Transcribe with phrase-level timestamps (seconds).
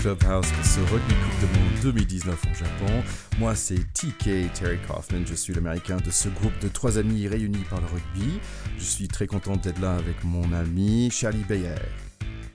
[0.00, 3.02] Clubhouse pour ce Rugby Coupe de Monde 2019 au Japon.
[3.40, 5.24] Moi, c'est TK Terry Kaufman.
[5.26, 8.38] Je suis l'américain de ce groupe de trois amis réunis par le rugby.
[8.78, 11.74] Je suis très content d'être là avec mon ami Charlie Bayer.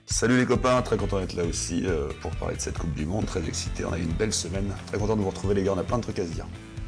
[0.05, 3.05] Salut les copains, très content d'être là aussi euh, pour parler de cette Coupe du
[3.05, 3.25] Monde.
[3.25, 4.73] Très excité, on a eu une belle semaine.
[4.87, 6.47] Très content de vous retrouver les gars, on a plein de trucs à se dire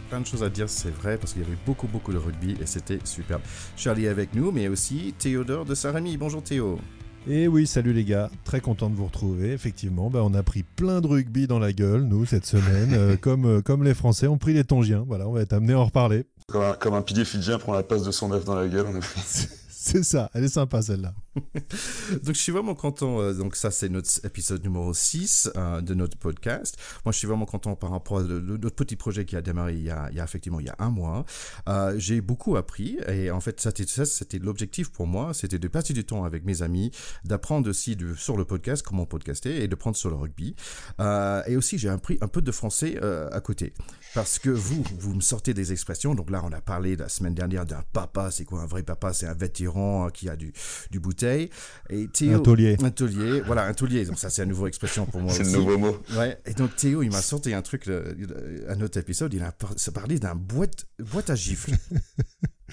[0.09, 2.55] plein de choses à dire, c'est vrai, parce qu'il y avait beaucoup, beaucoup de rugby
[2.61, 3.41] et c'était superbe.
[3.75, 6.15] Charlie est avec nous, mais aussi Théodore de Saint-Rémy.
[6.15, 6.79] Bonjour Théo.
[7.27, 9.51] Et oui, salut les gars, très content de vous retrouver.
[9.51, 13.17] Effectivement, bah, on a pris plein de rugby dans la gueule, nous, cette semaine, euh,
[13.21, 15.03] comme, euh, comme les Français ont pris les Tongiens.
[15.07, 16.25] Voilà, on va être amené à en reparler.
[16.47, 18.85] Comme un, comme un pilier fidjien prend la passe de son œuf dans la gueule.
[18.87, 18.99] On
[19.87, 21.13] C'est ça, elle est sympa celle-là.
[21.35, 25.93] donc je suis vraiment content, euh, donc ça c'est notre épisode numéro 6 euh, de
[25.93, 26.75] notre podcast.
[27.05, 29.83] Moi je suis vraiment content par rapport à notre petit projet qui a démarré il
[29.83, 31.23] y a, effectivement il y a un mois.
[31.69, 35.93] Euh, j'ai beaucoup appris et en fait ça c'était l'objectif pour moi, c'était de passer
[35.93, 36.89] du temps avec mes amis,
[37.23, 40.55] d'apprendre aussi sur le podcast comment podcaster et de prendre sur le rugby.
[40.99, 42.99] et aussi j'ai appris un peu de français
[43.31, 43.73] à côté
[44.15, 46.15] parce que vous, vous me sortez des expressions.
[46.15, 48.31] Donc là, on a parlé la semaine dernière d'un papa.
[48.31, 49.11] C'est quoi un vrai papa?
[49.11, 49.74] C'est un vétéran
[50.13, 50.53] qui a du,
[50.91, 51.49] du bouteille.
[51.89, 52.77] Et Théo, un taulier.
[52.81, 54.05] Un taulier, voilà, un taulier.
[54.05, 55.97] Donc ça, c'est une nouvelle expression pour moi C'est le nouveau mot.
[56.17, 56.39] Ouais.
[56.45, 59.33] Et donc Théo, il m'a sorti un truc, un autre épisode.
[59.33, 59.53] Il a
[59.93, 61.71] parlé d'un boîte, boîte à gifles.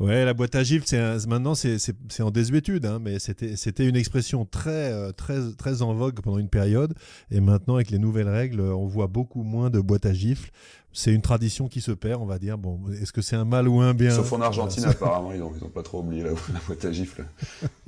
[0.00, 4.44] Ouais, la boîte à gifles, c'est maintenant c'est en désuétude, hein, mais c'était une expression
[4.44, 6.94] très, euh, très, très en vogue pendant une période.
[7.32, 10.50] Et maintenant, avec les nouvelles règles, on voit beaucoup moins de boîte à gifles.
[10.92, 12.58] C'est une tradition qui se perd, on va dire.
[12.58, 14.10] Bon, est-ce que c'est un mal ou un bien?
[14.10, 17.24] Sauf en Argentine, apparemment, ils n'ont ont pas trop oublié la, la boîte à gifles.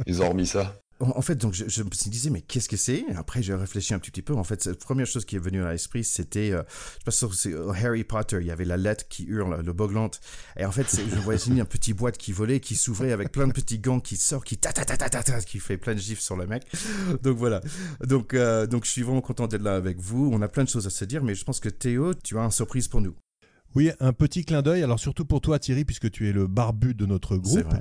[0.07, 3.05] Ils ont remis ça en fait, donc je, je, me disais, mais qu'est-ce que c'est?
[3.17, 4.35] Après, j'ai réfléchi un petit, peu.
[4.35, 6.63] En fait, la première chose qui est venue à l'esprit, c'était, euh,
[7.07, 8.39] je sais pas si Harry Potter.
[8.41, 10.21] Il y avait la lettre qui hurle, le boglante.
[10.57, 13.53] Et en fait, je voyais une petite boîte qui volait, qui s'ouvrait avec plein de
[13.53, 16.47] petits gants qui sortent, qui ta ta, ta qui fait plein de gifs sur le
[16.47, 16.65] mec.
[17.23, 17.61] Donc voilà.
[18.07, 20.31] Donc, euh, donc je suis vraiment content d'être là avec vous.
[20.33, 22.43] On a plein de choses à se dire, mais je pense que Théo, tu as
[22.43, 23.15] une surprise pour nous.
[23.77, 24.83] Oui, un petit clin d'œil.
[24.83, 27.75] Alors surtout pour toi, Thierry, puisque tu es le barbu de notre groupe.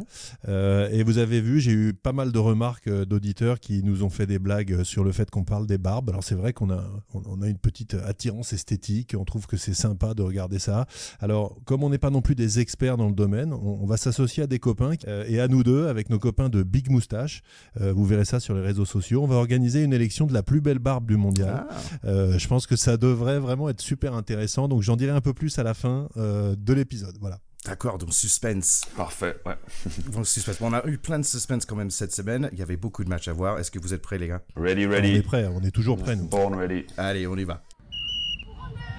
[0.47, 4.03] Euh, et vous avez vu, j'ai eu pas mal de remarques euh, d'auditeurs qui nous
[4.03, 6.09] ont fait des blagues euh, sur le fait qu'on parle des barbes.
[6.09, 6.83] Alors c'est vrai qu'on a,
[7.13, 9.15] on a une petite attirance esthétique.
[9.17, 10.85] On trouve que c'est sympa de regarder ça.
[11.19, 14.43] Alors comme on n'est pas non plus des experts dans le domaine, on, va s'associer
[14.43, 14.91] à des copains
[15.27, 17.41] et à nous deux avec nos copains de Big Moustache.
[17.79, 19.23] vous verrez ça sur les réseaux sociaux.
[19.23, 21.65] On va organiser une élection de la plus belle barbe du mondial.
[22.03, 22.37] Ah.
[22.37, 24.67] je pense que ça devrait vraiment être super intéressant.
[24.67, 27.17] Donc j'en dirai un peu plus à la fin euh, de l'épisode.
[27.19, 27.39] Voilà.
[27.65, 28.81] D'accord, donc suspense.
[28.95, 29.55] Parfait, ouais.
[30.11, 30.57] donc suspense.
[30.61, 32.49] on a eu plein de suspense quand même cette semaine.
[32.53, 33.59] Il y avait beaucoup de matchs à voir.
[33.59, 34.41] Est-ce que vous êtes prêts, les gars?
[34.55, 35.11] Ready, ready.
[35.11, 36.27] On est prêts, on est toujours prêts, nous.
[36.27, 36.85] Born ready.
[36.97, 37.61] Allez, on y va.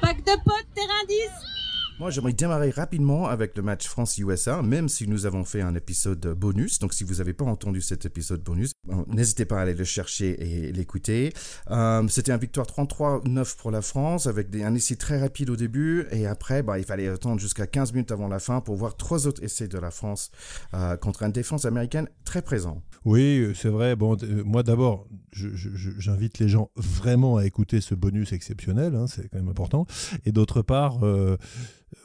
[0.00, 1.59] Pack de potes, terrain 10
[2.00, 6.28] moi, j'aimerais démarrer rapidement avec le match France-USA, même si nous avons fait un épisode
[6.28, 6.78] bonus.
[6.78, 8.72] Donc, si vous n'avez pas entendu cet épisode bonus,
[9.08, 11.34] n'hésitez pas à aller le chercher et l'écouter.
[11.70, 16.06] Euh, c'était un victoire 33-9 pour la France, avec un essai très rapide au début.
[16.10, 19.26] Et après, bah, il fallait attendre jusqu'à 15 minutes avant la fin pour voir trois
[19.26, 20.30] autres essais de la France
[20.72, 22.82] euh, contre une défense américaine très présente.
[23.04, 23.94] Oui, c'est vrai.
[23.94, 29.28] Bon, euh, moi d'abord, j'invite les gens vraiment à écouter ce bonus exceptionnel, hein, c'est
[29.28, 29.86] quand même important.
[30.24, 31.00] Et d'autre part,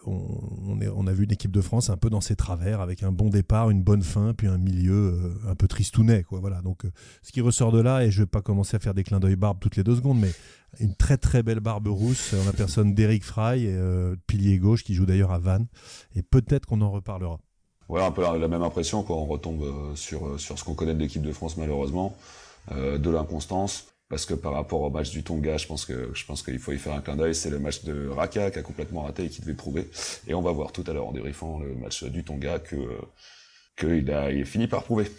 [0.05, 3.29] on, a vu une équipe de France un peu dans ses travers, avec un bon
[3.29, 6.25] départ, une bonne fin, puis un milieu euh, un peu tristounet.
[6.31, 6.61] Voilà.
[6.61, 6.91] Donc, euh,
[7.21, 9.19] ce qui ressort de là, et je ne vais pas commencer à faire des clins
[9.19, 10.31] d'œil barbe toutes les deux secondes, mais
[10.79, 14.93] une très très belle barbe rousse en la personne d'Eric Fry, euh, pilier gauche, qui
[14.93, 15.67] joue d'ailleurs à Vannes,
[16.15, 17.39] et peut-être qu'on en reparlera.
[17.87, 19.63] Voilà, un peu la, même impression quand on retombe
[19.95, 22.17] sur ce qu'on connaît de l'équipe de France malheureusement,
[22.71, 26.43] de l'inconstance parce que par rapport au match du Tonga, je pense que je pense
[26.43, 27.33] qu'il faut y faire un clin d'œil.
[27.33, 29.89] C'est le match de Raka qui a complètement raté et qui devait prouver.
[30.27, 32.77] Et on va voir tout à l'heure en débriefant le match du Tonga que
[33.77, 35.05] qu'il a il fini par prouver.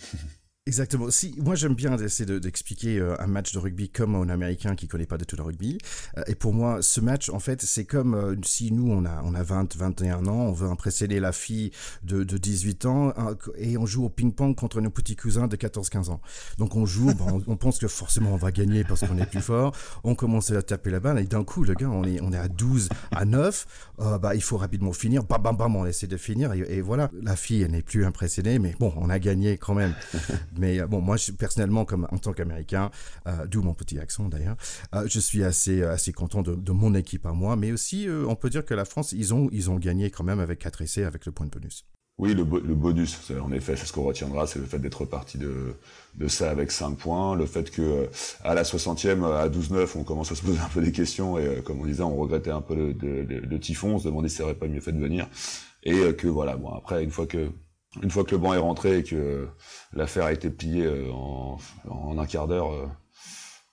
[0.68, 1.10] Exactement.
[1.10, 4.88] Si, moi, j'aime bien essayer d'expliquer euh, un match de rugby comme un Américain qui
[4.88, 5.78] connaît pas du tout le rugby.
[6.18, 9.22] Euh, et pour moi, ce match, en fait, c'est comme euh, si nous, on a,
[9.22, 11.70] on a 20, 21 ans, on veut impressionner la fille
[12.02, 13.14] de, de 18 ans
[13.58, 16.20] et on joue au ping-pong contre nos petits cousins de 14, 15 ans.
[16.58, 19.42] Donc, on joue, on, on, pense que forcément on va gagner parce qu'on est plus
[19.42, 19.72] fort.
[20.02, 22.38] On commence à taper la balle et d'un coup, le gars, on est, on est
[22.38, 23.66] à 12, à 9.
[24.20, 25.22] bah, il faut rapidement finir.
[25.22, 26.52] Bam, bam, bam, on essaie de finir.
[26.54, 29.74] Et, et voilà, la fille, elle n'est plus impressionnée, mais bon, on a gagné quand
[29.74, 29.94] même.
[30.58, 32.90] Mais euh, bon, moi, personnellement, comme en tant qu'Américain,
[33.26, 34.56] euh, d'où mon petit accent d'ailleurs,
[34.94, 37.56] euh, je suis assez, assez content de, mon équipe à moi.
[37.56, 40.40] Mais aussi, on peut dire que la France, ils ont, ils ont gagné quand même
[40.40, 41.86] avec 4 essais, avec le point de bonus.
[42.18, 45.74] Oui, le, bonus, en effet, c'est ce qu'on retiendra, c'est le fait d'être parti de,
[46.28, 48.08] ça avec 5 points, le fait que
[48.42, 51.62] à la 60e, à 12-9, on commence à se poser un peu des questions et
[51.62, 54.44] comme on disait, on regrettait un peu le, le, typhon, on se demandait si ça
[54.44, 55.28] aurait pas mieux fait de venir
[55.82, 57.50] et que voilà, bon après une fois que
[58.02, 59.48] une fois que le banc est rentré et que
[59.92, 62.86] l'affaire a été pliée euh, en, un quart d'heure, euh,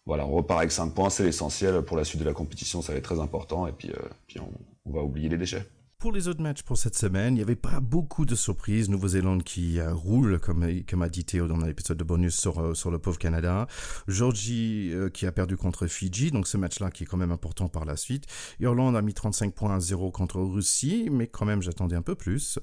[0.05, 1.81] voilà, on repart avec 5 points, c'est l'essentiel.
[1.81, 3.91] Pour la suite de la compétition, ça va être très important, et puis,
[4.27, 4.39] puis
[4.85, 5.65] on va oublier les déchets.
[6.03, 8.89] Pour les autres matchs pour cette semaine, il n'y avait pas beaucoup de surprises.
[8.89, 12.73] Nouvelle-Zélande qui euh, roule, comme, comme a dit Théo dans l'épisode de bonus sur, euh,
[12.73, 13.67] sur le pauvre Canada.
[14.09, 17.69] Georgie euh, qui a perdu contre Fidji, donc ce match-là qui est quand même important
[17.69, 18.25] par la suite.
[18.59, 22.15] Irlande a mis 35 points à 0 contre Russie, mais quand même j'attendais un peu
[22.15, 22.59] plus.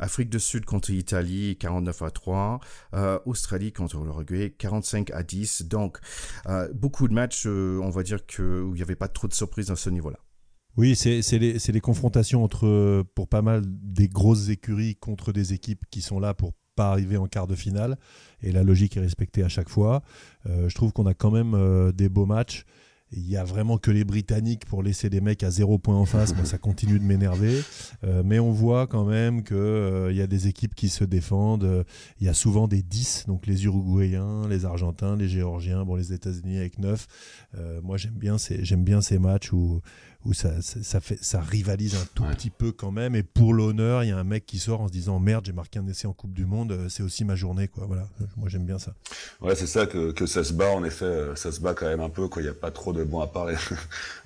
[0.00, 2.60] Afrique du Sud contre Italie, 49 à 3.
[3.26, 5.68] Australie contre l'Uruguay, 45 à 10.
[5.68, 6.00] Donc
[6.74, 9.70] beaucoup de matchs, on va dire que, où il n'y avait pas trop de surprises
[9.70, 10.18] à ce niveau-là.
[10.76, 15.84] Oui, c'est les, les, confrontations entre, pour pas mal, des grosses écuries contre des équipes
[15.90, 17.96] qui sont là pour pas arriver en quart de finale.
[18.42, 20.02] Et la logique est respectée à chaque fois.
[20.48, 22.64] Euh, je trouve qu'on a quand même euh, des beaux matchs.
[23.12, 26.06] Il y a vraiment que les Britanniques pour laisser des mecs à zéro point en
[26.06, 26.34] face.
[26.42, 27.62] ça continue de m'énerver.
[28.02, 31.84] Euh, mais on voit quand même qu'il y a des équipes qui se défendent.
[32.20, 36.12] Il y a souvent des 10, donc les Uruguayens, les Argentins, les Géorgiens, bon, les
[36.12, 37.06] États-Unis avec 9.
[37.84, 38.36] moi, j'aime bien,
[38.78, 39.80] bien ces matchs où,
[40.26, 43.14] où ça, ça, fait, ça rivalise un tout petit peu quand même.
[43.14, 45.52] Et pour l'honneur, il y a un mec qui sort en se disant merde, j'ai
[45.52, 47.68] marqué un essai en Coupe du Monde, euh, c'est aussi ma journée.
[47.68, 47.86] Quoi.
[47.86, 48.08] Voilà.
[48.36, 48.94] Moi, j'aime bien ça.
[49.40, 51.86] Ouais, c'est ça que, que, ça se bat, en effet, euh, ça se bat quand
[51.86, 52.28] même un peu.
[52.36, 53.56] Il n'y a pas trop de bons à part les,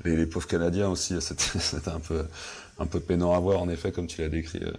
[0.16, 1.14] les, pauvres Canadiens aussi.
[1.20, 2.24] C'était un peu
[2.80, 4.72] un peu peinant à voir, en effet, comme tu l'as décrit euh,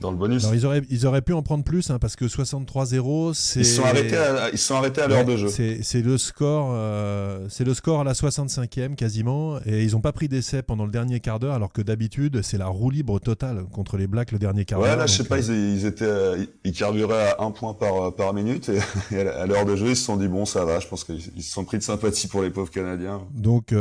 [0.00, 0.46] dans le bonus.
[0.54, 3.60] ils, auraient, ils auraient pu en prendre plus, hein, parce que 63-0, c'est.
[3.60, 5.48] Ils sont arrêtés à, ils sont arrêtés à l'heure de jeu.
[5.48, 10.12] C'est le score, euh, c'est le score à la 65e quasiment, et ils n'ont pas
[10.12, 13.64] pris d'essai pendant le dernier quart d'heure, alors que d'habitude c'est la roue libre totale
[13.72, 14.90] contre les Blacks le dernier quart d'heure.
[14.90, 18.32] Ouais, là je sais pas, euh, ils, étaient, ils carburaient à un point par par
[18.32, 18.70] minute,
[19.10, 21.20] et, à l'heure de jeu ils se sont dit bon ça va, je pense qu'ils
[21.20, 23.22] se sont pris de sympathie pour les pauvres Canadiens.
[23.34, 23.74] Donc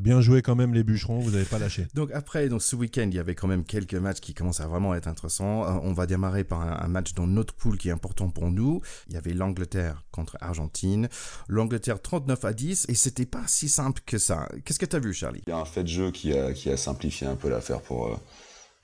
[0.00, 1.86] bien joué quand même les bûcherons, vous n'avez pas lâché.
[1.94, 4.66] Donc après donc ce week-end il y avait quand même quelques matchs qui commencent à
[4.66, 5.64] vraiment être intéressants.
[5.64, 8.80] Euh, on va démarrer par un, match dans notre poule qui est important pour nous.
[9.08, 11.08] Il y avait l'Angleterre contre Argentine.
[11.48, 14.48] L'Angleterre 39 à 10 et c'était pas si simple que ça.
[14.64, 15.42] Qu'est-ce que tu as vu, Charlie?
[15.46, 17.80] Il y a un fait de jeu qui a, qui a simplifié un peu l'affaire
[17.80, 18.16] pour, euh,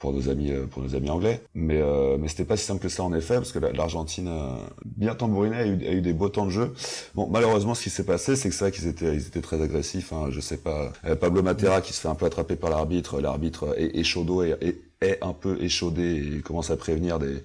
[0.01, 1.43] pour nos amis euh, pour nos amis anglais.
[1.55, 4.57] Mais euh, mais c'était pas si simple que ça en effet parce que l'Argentine euh,
[4.85, 6.73] bien tambourinée a eu, a eu des beaux temps de jeu.
[7.15, 9.61] Bon malheureusement ce qui s'est passé c'est que c'est vrai qu'ils étaient ils étaient très
[9.63, 12.71] agressifs hein, je sais pas euh, Pablo Matera qui se fait un peu attraper par
[12.71, 17.19] l'arbitre l'arbitre est, est chaud et, et, est un peu échaudé et commence à prévenir
[17.19, 17.43] des,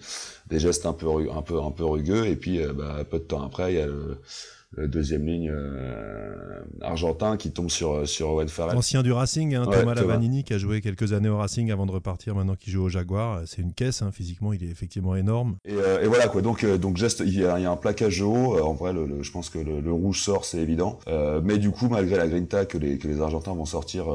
[0.47, 2.25] des gestes un peu un peu un peu rugueux.
[2.25, 4.17] Et puis bah, peu de temps après il y a le
[4.77, 8.77] deuxième ligne euh, argentin qui tombe sur sur Owen Farrell.
[8.77, 11.91] Ancien du Racing, hein, Thomas Lavanini qui a joué quelques années au Racing avant de
[11.91, 12.35] repartir.
[12.35, 14.01] Maintenant qu'il joue au Jaguar, c'est une caisse.
[14.01, 15.55] Hein, physiquement, il est effectivement énorme.
[15.65, 16.41] Et, euh, et voilà quoi.
[16.41, 18.59] Donc euh, donc geste, il y, a, il y a un plaquage haut.
[18.61, 20.99] en vrai, le, je pense que le, rouge sort, c'est évident.
[21.43, 24.07] mais du coup, malgré la grinta que les que les Argentins vont sortir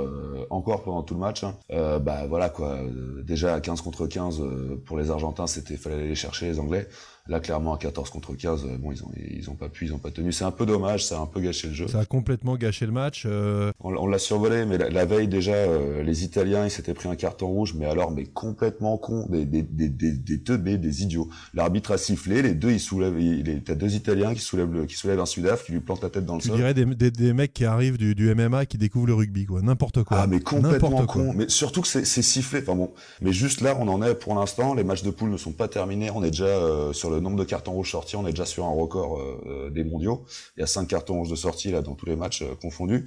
[0.50, 2.78] encore pendant tout le match, hein, bah voilà quoi.
[3.24, 4.42] Déjà à 15 contre 15
[4.84, 6.86] pour les Argentins, c'était fallait aller les chercher les Anglais.
[7.30, 9.94] Là, clairement, à 14 contre 15, euh, bon, ils ont, ils ont pas pu, ils
[9.94, 10.32] ont pas tenu.
[10.32, 11.86] C'est un peu dommage, ça a un peu gâché le jeu.
[11.86, 13.22] Ça a complètement gâché le match.
[13.24, 13.70] Euh.
[13.78, 17.46] On, l'a survolé, mais la, veille déjà, euh, les Italiens, ils s'étaient pris un carton
[17.46, 21.28] rouge, mais alors, mais complètement con, des des des des, des teubés, des idiots.
[21.54, 24.96] L'arbitre a sifflé, les deux, ils soulèvent, il, t'as deux Italiens qui soulèvent le, qui
[24.96, 26.50] soulèvent un Sudaf, qui lui plante la tête dans le sol.
[26.50, 29.46] Tu dirais des, des, des, mecs qui arrivent du, du MMA, qui découvrent le rugby,
[29.46, 30.18] quoi, n'importe quoi.
[30.20, 31.32] Ah, mais complètement con.
[31.36, 32.58] Mais surtout que c'est sifflé.
[32.58, 32.90] Enfin bon,
[33.22, 34.74] mais juste là, on en est pour l'instant.
[34.74, 36.10] Les matchs de poule ne sont pas terminés.
[36.10, 39.18] On est déjà sur le nombre de cartons rouges on est déjà sur un record
[39.18, 40.24] euh, euh, des mondiaux.
[40.56, 43.06] Il y a cinq cartons rouges de sortie là dans tous les matchs euh, confondus.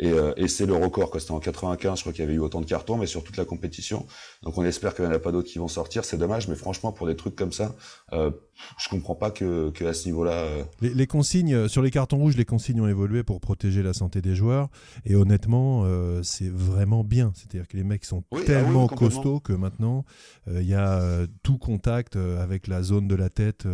[0.00, 2.60] Et, et c'est le record, C'était en 95, je crois qu'il y avait eu autant
[2.60, 4.06] de cartons, mais sur toute la compétition.
[4.42, 6.04] Donc on espère qu'il n'y en a pas d'autres qui vont sortir.
[6.04, 7.74] C'est dommage, mais franchement, pour des trucs comme ça,
[8.12, 8.30] euh,
[8.78, 10.32] je comprends pas que, que à ce niveau-là.
[10.32, 13.92] Euh, les, consignes euh, sur les cartons rouges, les consignes ont évolué pour protéger la
[13.92, 14.68] santé des joueurs.
[15.04, 17.32] Et honnêtement, euh, c'est vraiment bien.
[17.34, 20.04] C'est-à-dire que les mecs sont ah tellement costauds que maintenant,
[20.46, 23.66] il y a tout contact avec la zone de la tête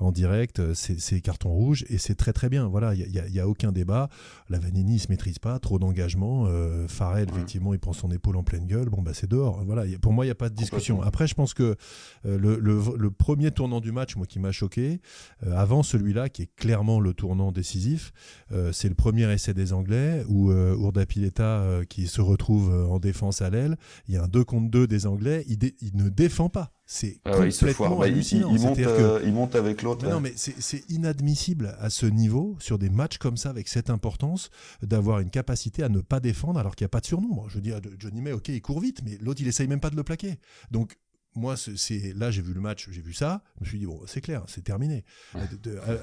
[0.00, 0.74] en direct.
[0.74, 2.66] C'est cartons rouges et c'est très très bien.
[2.66, 4.08] Voilà, il y, y, a aucun débat.
[4.48, 6.46] La Vanini se maîtrise pas, trop d'engagement.
[6.88, 8.88] Farrell, effectivement, il prend son épaule en pleine gueule.
[8.88, 9.62] Bon bah c'est dehors.
[9.64, 11.02] Voilà, pour moi, il n'y a pas de discussion.
[11.02, 11.76] Après, je pense que
[12.24, 15.00] le, le, le premier tournant du match moi qui m'a choqué.
[15.46, 18.12] Euh, avant celui-là, qui est clairement le tournant décisif,
[18.52, 23.42] euh, c'est le premier essai des Anglais où euh, Urdapileta qui se retrouve en défense
[23.42, 23.76] à l'aile.
[24.06, 25.44] Il y a un 2 contre 2 des Anglais.
[25.48, 26.72] Il, il ne défend pas.
[26.90, 28.50] C'est ah complètement hallucinant.
[28.50, 28.78] Il, monte,
[29.22, 30.08] il, monte, avec l'autre.
[30.08, 34.48] Non, mais c'est inadmissible à ce niveau, sur des matchs comme ça, avec cette importance,
[34.80, 37.46] d'avoir une capacité à ne pas défendre alors qu'il n'y a pas de surnombre.
[37.50, 39.90] Je veux dire, Johnny May, ok, il court vite, mais l'autre, il essaye même pas
[39.90, 40.38] de le plaquer.
[40.70, 40.96] Donc,
[41.34, 44.00] moi, c'est là, j'ai vu le match, j'ai vu ça, je me suis dit bon,
[44.06, 45.04] c'est clair, c'est terminé.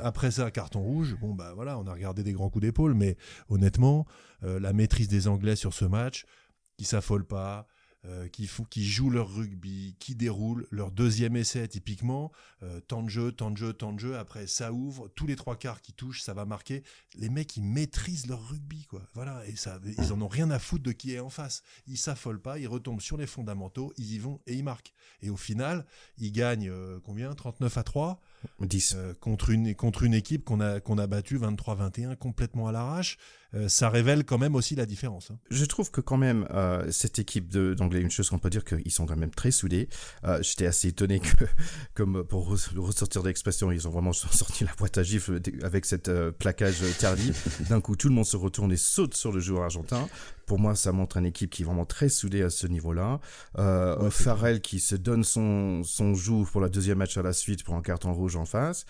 [0.03, 1.17] après ça, carton rouge.
[1.19, 3.17] Bon bah voilà, on a regardé des grands coups d'épaule, mais
[3.49, 4.05] honnêtement,
[4.43, 6.25] euh, la maîtrise des Anglais sur ce match,
[6.77, 7.67] qui s'affolent pas,
[8.07, 12.31] euh, qui, jouent leur rugby, qui déroulent leur deuxième essai typiquement,
[12.61, 15.35] euh, temps de jeu, temps de jeu, temps de jeu, après ça ouvre, tous les
[15.35, 16.83] trois quarts qui touchent, ça va marquer.
[17.15, 19.01] Les mecs, ils maîtrisent leur rugby, quoi.
[19.15, 21.63] Voilà, et ça, ils en ont rien à foutre de qui est en face.
[21.87, 24.93] Ils s'affolent pas, ils retombent sur les fondamentaux, ils y vont et ils marquent.
[25.23, 25.85] Et au final,
[26.19, 27.33] ils gagnent euh, combien?
[27.33, 28.21] 39 à 3
[28.59, 28.97] 10.
[29.19, 33.17] contre, une, contre une équipe qu'on a, qu'on a battue 23-21 complètement à l'arrache.
[33.67, 35.31] Ça révèle quand même aussi la différence.
[35.31, 35.37] Hein.
[35.49, 36.47] Je trouve que quand même,
[36.89, 39.89] cette équipe d'anglais, une chose qu'on peut dire qu'ils sont quand même très soudés.
[40.41, 41.45] J'étais assez étonné que,
[41.93, 46.11] comme pour ressortir de l'expression, ils ont vraiment sorti la boîte à gifles avec cette
[46.31, 47.61] plaquage tardif.
[47.69, 50.07] D'un coup, tout le monde se retourne et saute sur le joueur argentin
[50.45, 53.19] pour moi, ça montre une équipe qui est vraiment très soudée à ce niveau-là.
[53.57, 57.63] Euh, Farrell qui se donne son, son joue pour la deuxième match à la suite
[57.63, 58.85] pour un carton rouge en face.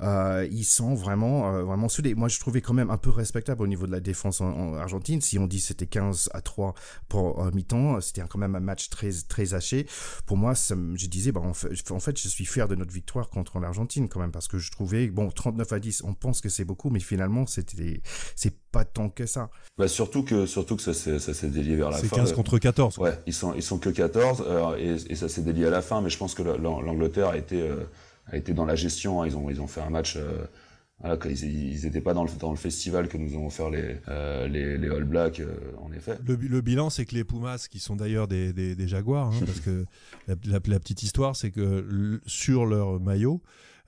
[0.00, 2.14] Euh, ils sont vraiment, euh, vraiment soudés.
[2.14, 5.20] Moi, je trouvais quand même un peu respectable au niveau de la défense en, Argentine.
[5.20, 6.74] Si on dit c'était 15 à 3
[7.08, 9.86] pour euh, mi-temps, c'était quand même un match très, très haché.
[10.26, 12.92] Pour moi, ça, je disais, bah, en, fait, en fait, je suis fier de notre
[12.92, 16.40] victoire contre l'Argentine quand même parce que je trouvais, bon, 39 à 10, on pense
[16.40, 18.02] que c'est beaucoup, mais finalement, c'était,
[18.36, 19.50] c'est pas tant que ça.
[19.78, 22.02] Bah surtout que surtout que ça s'est ça s'est délié vers la fin.
[22.02, 22.98] C'est 15 contre 14.
[22.98, 25.82] Ouais, ils sont ils sont que 14 euh, et, et, ça s'est délié à la
[25.82, 27.84] fin mais je pense que l'Angleterre a été euh,
[28.26, 29.26] a été dans la gestion, hein.
[29.26, 30.44] ils ont ils ont fait un match euh,
[31.00, 33.96] voilà, ils, ils étaient pas dans le, dans le festival que nous ont offert les,
[34.08, 36.18] euh, les, les, All Blacks, euh, en effet.
[36.26, 39.40] Le, le bilan, c'est que les Pumas, qui sont d'ailleurs des, des, des, Jaguars, hein,
[39.46, 39.86] parce que
[40.28, 43.40] la, la, la, petite histoire, c'est que sur leur maillot,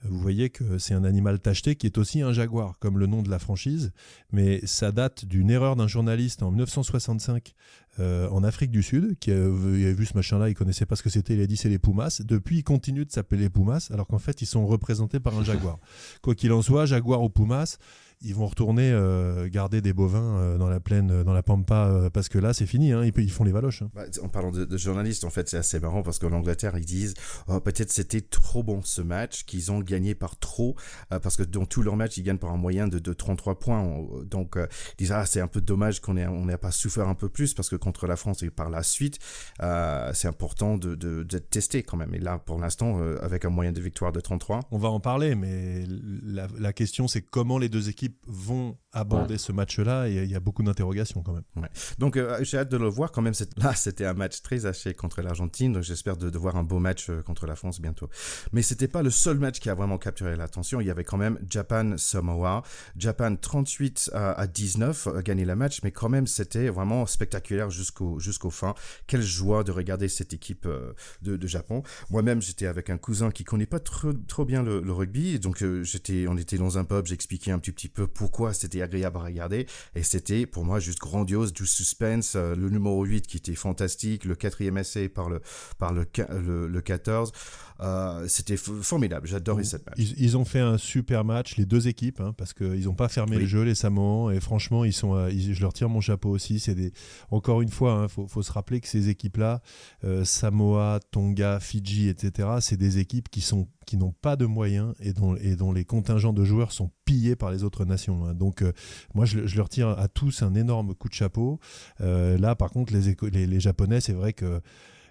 [0.05, 3.21] vous voyez que c'est un animal tacheté qui est aussi un jaguar, comme le nom
[3.21, 3.91] de la franchise,
[4.31, 7.53] mais ça date d'une erreur d'un journaliste en 1965
[7.99, 11.09] euh, en Afrique du Sud, qui avait vu ce machin-là, il connaissait pas ce que
[11.09, 12.21] c'était, il a dit c'est les Pumas.
[12.25, 15.43] Depuis, il continue de s'appeler les Pumas, alors qu'en fait, ils sont représentés par un
[15.43, 15.79] jaguar.
[16.21, 17.77] Quoi qu'il en soit, jaguar ou Pumas,
[18.23, 22.09] ils vont retourner euh, garder des bovins euh, dans la plaine, euh, dans la pampa,
[22.13, 22.91] parce que là, c'est fini.
[22.91, 23.81] Hein, ils, ils, font les valoches.
[23.81, 23.89] Hein.
[23.93, 26.85] Bah, en parlant de, de, journalistes, en fait, c'est assez marrant parce qu'en Angleterre, ils
[26.85, 27.13] disent
[27.47, 30.75] oh, peut-être c'était trop bon ce match, qu'ils ont gagné par trop,
[31.09, 33.83] parce que dans tous leurs matchs, ils gagnent par un moyen de, de 33 points.
[34.25, 37.15] Donc, ils disent ah, c'est un peu dommage qu'on ait, on n'ait pas souffert un
[37.15, 39.19] peu plus, parce que contre la France et par la suite,
[39.59, 42.13] c'est important de, de, d'être testé quand même.
[42.15, 44.61] Et là, pour l'instant, avec un moyen de victoire de 33.
[44.71, 45.85] On va en parler, mais
[46.23, 50.35] la, la question, c'est comment les deux équipes vont aborder ce match-là et il y
[50.35, 51.43] a beaucoup d'interrogations quand même.
[51.55, 51.69] Ouais.
[51.97, 53.33] Donc euh, j'ai hâte de le voir quand même.
[53.57, 56.79] Là, c'était un match très haché contre l'Argentine, donc j'espère de, de, voir un beau
[56.79, 58.09] match euh, contre la France bientôt.
[58.51, 60.79] Mais c'était pas le seul match qui a vraiment capturé l'attention.
[60.79, 62.63] Il y avait quand même Japan-Samoa.
[62.97, 67.69] Japan 38 à, à 19 a gagné le match, mais quand même c'était vraiment spectaculaire
[67.69, 68.75] jusqu'au jusqu'au fin.
[69.07, 71.83] Quelle joie de regarder cette équipe euh, de, de Japon.
[72.09, 75.63] Moi-même, j'étais avec un cousin qui connaît pas trop, trop bien le, le rugby, donc
[75.83, 79.23] j'étais, on était dans un pub, j'expliquais un petit, petit peu pourquoi c'était agréable à
[79.23, 79.67] regarder.
[79.95, 82.35] Et c'était pour moi juste grandiose, du suspense.
[82.35, 85.41] Euh, le numéro 8 qui était fantastique, le quatrième essai par le,
[85.77, 87.31] par le, le, le 14.
[87.79, 89.95] Euh, c'était formidable, j'adorais cette match.
[89.97, 93.09] Ils, ils, ont fait un super match, les deux équipes, hein, parce qu'ils n'ont pas
[93.09, 93.43] fermé oui.
[93.43, 96.29] le jeu, les Samoans, et franchement, ils sont, euh, ils, je leur tire mon chapeau
[96.29, 96.59] aussi.
[96.59, 96.93] C'est des,
[97.29, 99.61] encore une fois, il hein, faut, faut, se rappeler que ces équipes-là,
[100.03, 104.93] euh, Samoa, Tonga, Fidji, etc., c'est des équipes qui sont qui n'ont pas de moyens
[104.99, 108.25] et dont, les contingents de joueurs sont pillés par les autres nations.
[108.25, 108.33] Hein.
[108.33, 108.71] Donc, euh,
[109.13, 111.59] moi, je, leur tire à tous un énorme coup de chapeau.
[112.01, 114.61] Euh, là, par contre, les, Japonais, c'est vrai que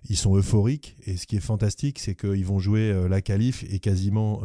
[0.08, 3.64] ils sont euphoriques et ce qui est fantastique c'est qu'ils vont jouer euh, la qualif
[3.70, 4.42] et quasiment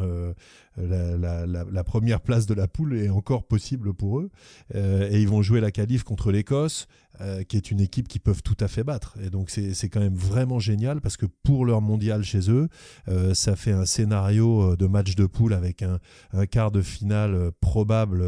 [0.76, 4.30] la, première place de la poule est encore possible pour eux
[4.72, 6.86] et ils vont jouer la qualif contre l'Écosse
[7.20, 10.00] euh, qui est une équipe qu'ils peuvent tout à fait battre et donc c'est quand
[10.00, 12.68] même vraiment génial parce que pour leur mondial chez eux
[13.08, 15.98] euh, ça fait un scénario de match de poule avec un,
[16.32, 18.24] un quart de finale probable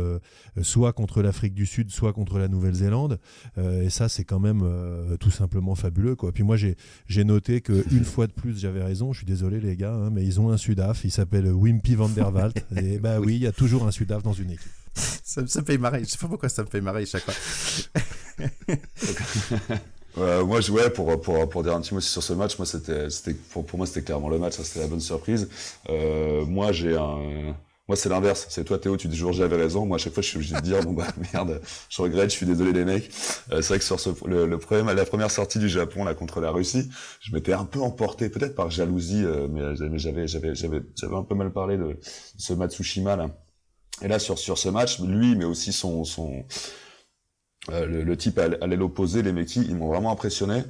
[0.62, 3.18] soit contre l'Afrique du Sud soit contre la Nouvelle-Zélande
[3.56, 4.64] et ça c'est quand même
[5.18, 8.82] tout simplement fabuleux quoi puis moi j'ai j'ai noté que une fois de plus j'avais
[8.82, 11.94] raison je suis désolé les gars hein, mais ils ont un Sudaf il s'appelle Wimpy
[11.94, 14.70] van der Waal et bah oui, il y a toujours un Sudaf dans une équipe.
[14.94, 16.04] Ça, ça, me fait marrer.
[16.04, 17.34] Je sais pas pourquoi ça me fait marrer chaque fois.
[20.18, 22.66] euh, moi, je, ouais, pour, pour, pour dire un petit mot sur ce match, moi,
[22.66, 24.54] c'était, c'était, pour, moi, c'était clairement le match.
[24.54, 25.48] Ça, c'était la bonne surprise.
[25.88, 27.54] Euh, moi, j'ai un,
[27.90, 28.46] moi, c'est l'inverse.
[28.50, 29.84] C'est toi, Théo, tu dis toujours j'avais raison.
[29.84, 32.36] Moi, à chaque fois, je suis obligé de dire bon bah merde, je regrette, je
[32.36, 33.10] suis désolé les mecs.
[33.50, 36.14] Euh, c'est vrai que sur ce, le, le problème, la première sortie du Japon là
[36.14, 36.88] contre la Russie,
[37.20, 41.24] je m'étais un peu emporté, peut-être par jalousie, euh, mais, j'avais j'avais j'avais j'avais un
[41.24, 41.98] peu mal parlé de
[42.38, 43.28] ce Matsushima là.
[44.02, 46.44] Et là sur sur ce match, lui, mais aussi son son
[47.68, 50.62] euh, le, le, type l'aile opposée, les mecs, ils m'ont vraiment impressionné.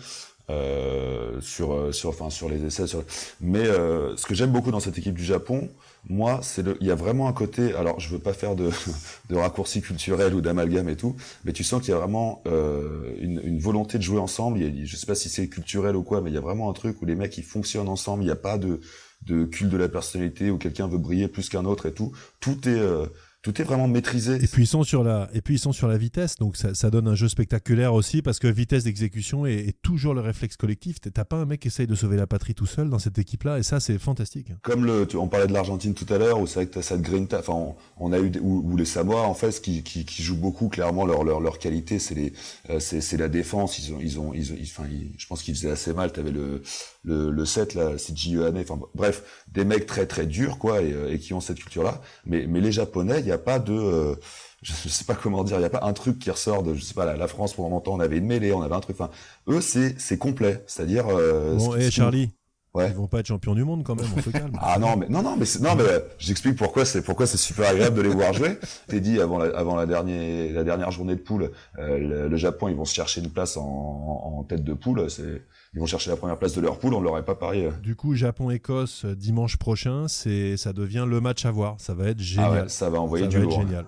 [0.50, 3.04] Euh, sur sur enfin sur les essais sur...
[3.40, 5.68] mais euh, ce que j'aime beaucoup dans cette équipe du Japon
[6.08, 8.70] moi c'est le il y a vraiment un côté alors je veux pas faire de
[9.28, 13.14] de raccourcis culturels ou d'amalgame et tout mais tu sens qu'il y a vraiment euh,
[13.20, 14.58] une, une, volonté de jouer ensemble.
[14.58, 16.40] Il y a, je sais pas si c'est culturel ou quoi, mais il y a
[16.40, 18.24] vraiment un truc où les mecs ils fonctionnent ensemble.
[18.24, 18.80] Il n'y a pas de
[19.26, 22.12] de culte de la personnalité où quelqu'un veut briller plus qu'un autre et tout.
[22.40, 23.06] Tout est euh,
[23.42, 24.36] tout est vraiment maîtrisé.
[24.36, 26.74] Et puis ils sont sur la, et puis ils sont sur la vitesse, donc ça,
[26.74, 31.00] ça donne un jeu spectaculaire aussi parce que vitesse d'exécution est, toujours le réflexe collectif.
[31.00, 33.58] T'as pas un mec qui essaye de sauver la patrie tout seul dans cette équipe-là,
[33.58, 34.48] et ça c'est fantastique.
[34.62, 37.00] Comme le, on parlait de l'Argentine tout à l'heure, où c'est vrai que t'as cette
[37.00, 40.68] grinta, enfin on, a eu où, les Samoa en fait, qui, qui, qui jouent beaucoup
[40.68, 42.32] clairement leur leur, leur qualité, c'est les,
[42.68, 43.78] euh, c'est la défense.
[43.78, 46.12] Ils ont ils ont ils, ont, enfin je pense qu'ils faisaient assez mal.
[46.12, 46.62] T'avais le
[47.04, 48.52] le, le 7 là, c'est J.E.
[48.58, 52.02] Enfin bref, des mecs très très durs quoi et, euh, et qui ont cette culture-là.
[52.26, 54.14] Mais mais les Japonais, n'y a pas de euh,
[54.62, 56.82] je, sais pas comment dire, il y a pas un truc qui ressort de je
[56.82, 58.96] sais pas la, la France pour longtemps on avait une mêlée, on avait un truc
[59.00, 59.10] enfin
[59.48, 62.30] eux c'est c'est complet, c'est-à-dire euh, Bon, et Charlie
[62.72, 62.88] Ouais.
[62.88, 64.52] Ils vont pas être champions du monde quand même, on se calme.
[64.60, 65.82] ah non, mais non, non, mais non, mais
[66.20, 68.58] j'explique pourquoi c'est pourquoi c'est super agréable de les voir jouer.
[68.86, 72.68] T'es dit avant la, avant la dernière la dernière journée de poule, euh, le, Japon
[72.68, 75.10] ils vont se chercher une place en, en tête de poule.
[75.10, 77.70] C'est ils vont chercher la première place de leur poule, on l'aurait pas parié.
[77.82, 81.76] Du coup, Japon-Écosse euh, dimanche prochain, c'est ça devient le match à voir.
[81.78, 82.50] Ça va être génial.
[82.50, 83.86] Ah ouais, ça va envoyer ça du va Être génial.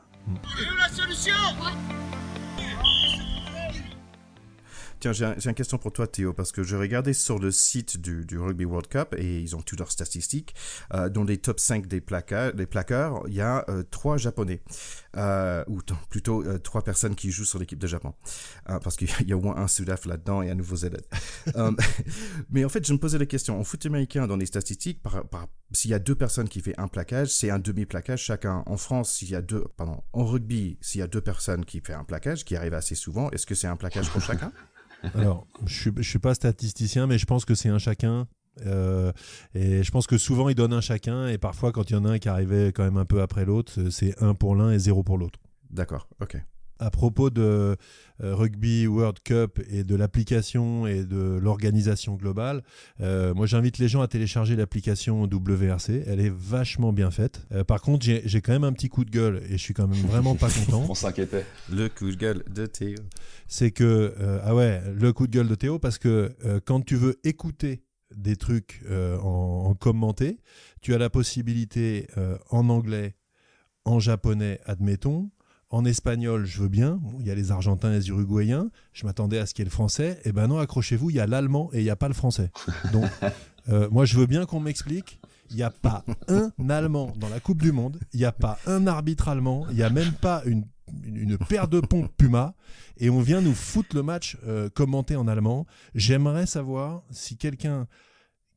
[0.78, 1.34] la solution?
[5.02, 8.38] Tiens, j'ai une question pour toi, Théo, parce que je regardais sur le site du,
[8.38, 10.54] Rugby World Cup et ils ont toutes leurs statistiques.
[10.94, 14.62] Euh, dans les top 5 des placards, des placards il y a euh, trois Japonais,
[15.16, 18.14] euh, ou plutôt euh, trois personnes qui jouent sur l'équipe de Japon,
[18.70, 21.02] euh, parce qu'il y a au moins un Sudaf là-dedans et un Nouveau-Zélande.
[22.50, 25.28] Mais en fait, je me posais la question, en foot américain, dans les statistiques, par,
[25.28, 28.62] par, s'il y a deux personnes qui font un plaquage, c'est un demi-plaquage chacun.
[28.66, 31.80] En France, s'il y a deux, pardon, en rugby, s'il y a deux personnes qui
[31.80, 34.52] font un plaquage, qui arrive assez souvent, est-ce que c'est un plaquage pour chacun?
[35.14, 38.26] Alors, je je suis pas statisticien, mais je pense que c'est un chacun.
[38.66, 39.12] Euh,
[39.54, 42.04] et je pense que souvent il donne un chacun, et parfois quand il y en
[42.04, 44.78] a un qui arrivait quand même un peu après l'autre, c'est un pour l'un et
[44.78, 45.38] zéro pour l'autre.
[45.70, 46.36] D'accord, ok
[46.78, 47.76] à propos de
[48.22, 52.62] euh, Rugby World Cup et de l'application et de l'organisation globale,
[53.00, 56.04] euh, moi j'invite les gens à télécharger l'application WRC.
[56.06, 57.46] Elle est vachement bien faite.
[57.52, 59.86] Euh, par contre, j'ai quand même un petit coup de gueule et je suis quand
[59.86, 60.84] même vraiment pas content.
[60.88, 61.46] On s'inquiétait.
[61.72, 62.98] Le coup de gueule de Théo.
[63.46, 67.20] C'est que, ah ouais, le coup de gueule de Théo parce que quand tu veux
[67.24, 67.82] écouter
[68.14, 70.38] des trucs en, en, commenté,
[70.80, 72.06] tu as la possibilité
[72.50, 73.14] en anglais,
[73.84, 75.30] en japonais, admettons,
[75.72, 77.00] en espagnol, je veux bien.
[77.18, 78.70] il y a les Argentins et les Uruguayens.
[78.92, 80.20] Je m'attendais à ce qu'il y ait le français.
[80.24, 82.50] Eh ben non, accrochez-vous, il y a l'allemand et il n'y a pas le français.
[82.92, 83.06] Donc,
[83.70, 85.18] euh, moi, je veux bien qu'on m'explique.
[85.50, 87.98] Il n'y a pas un Allemand dans la Coupe du Monde.
[88.12, 89.66] Il n'y a pas un arbitre allemand.
[89.70, 90.64] Il n'y a même pas une,
[91.04, 92.54] une, paire de pompes Puma.
[92.98, 95.66] Et on vient nous foutre le match euh, commenté en allemand.
[95.94, 97.86] J'aimerais savoir si quelqu'un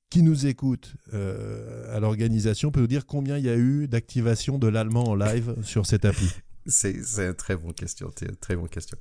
[0.10, 4.58] qui nous écoute euh, à l'organisation peut nous dire combien il y a eu d'activation
[4.58, 6.30] de l'allemand en live sur cette appli.
[6.66, 8.98] C'est une très bonne question, très bonne question.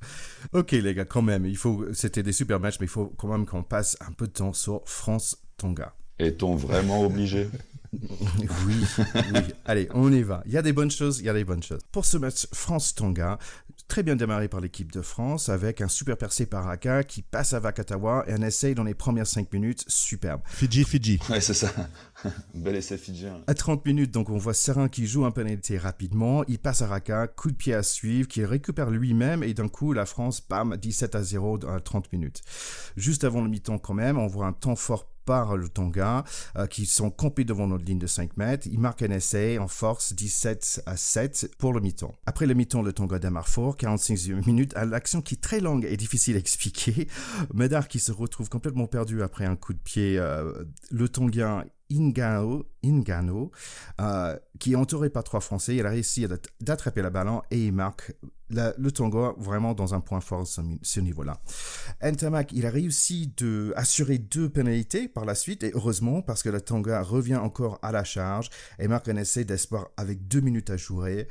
[0.53, 3.27] Ok les gars, quand même, il faut, c'était des super matchs, mais il faut quand
[3.27, 5.95] même qu'on passe un peu de temps sur France-Tonga.
[6.19, 7.49] Est-on vraiment obligé?
[8.65, 8.75] oui,
[9.33, 9.41] oui.
[9.65, 10.43] Allez, on y va.
[10.45, 11.81] Il y a des bonnes choses, il y a des bonnes choses.
[11.91, 13.39] Pour ce match France-Tonga,
[13.87, 17.53] très bien démarré par l'équipe de France avec un super percé par Raka qui passe
[17.53, 20.41] à Vakatawa et un essai dans les premières 5 minutes superbe.
[20.45, 21.19] Fidji, Fidji.
[21.29, 21.71] Ouais, c'est ça.
[22.53, 23.41] Bel essai fidjien.
[23.47, 26.87] À 30 minutes, donc on voit Serin qui joue un pénalité rapidement, il passe à
[26.87, 30.75] Raka, coup de pied à suivre, qui récupère lui-même et d'un coup la France, bam,
[30.75, 32.41] 17 à 0 à 30 minutes.
[32.97, 36.23] Juste avant le mi-temps quand même, on voit un temps fort par le Tonga,
[36.57, 38.67] euh, qui sont campés devant notre ligne de 5 mètres.
[38.71, 42.13] Ils marquent un essai en force 17 à 7 pour le mi-temps.
[42.25, 45.85] Après le mi-temps, le Tonga démarre fort, 45 minutes, à l'action qui est très longue
[45.85, 47.07] et difficile à expliquer.
[47.53, 50.17] Medar qui se retrouve complètement perdu après un coup de pied.
[50.17, 53.51] Euh, le Tonga Ingano, Ingano
[54.01, 55.75] euh, qui est entouré par trois Français.
[55.75, 56.27] Il a réussi
[56.61, 58.13] d'attraper la ballon et il marque
[58.49, 61.41] le Tonga vraiment dans un point fort ce, ce niveau-là.
[62.03, 66.49] Ntamak, il a réussi de assurer deux pénalités par la suite et heureusement parce que
[66.49, 70.69] le Tonga revient encore à la charge et marque un essai d'espoir avec deux minutes
[70.69, 71.27] à jouer.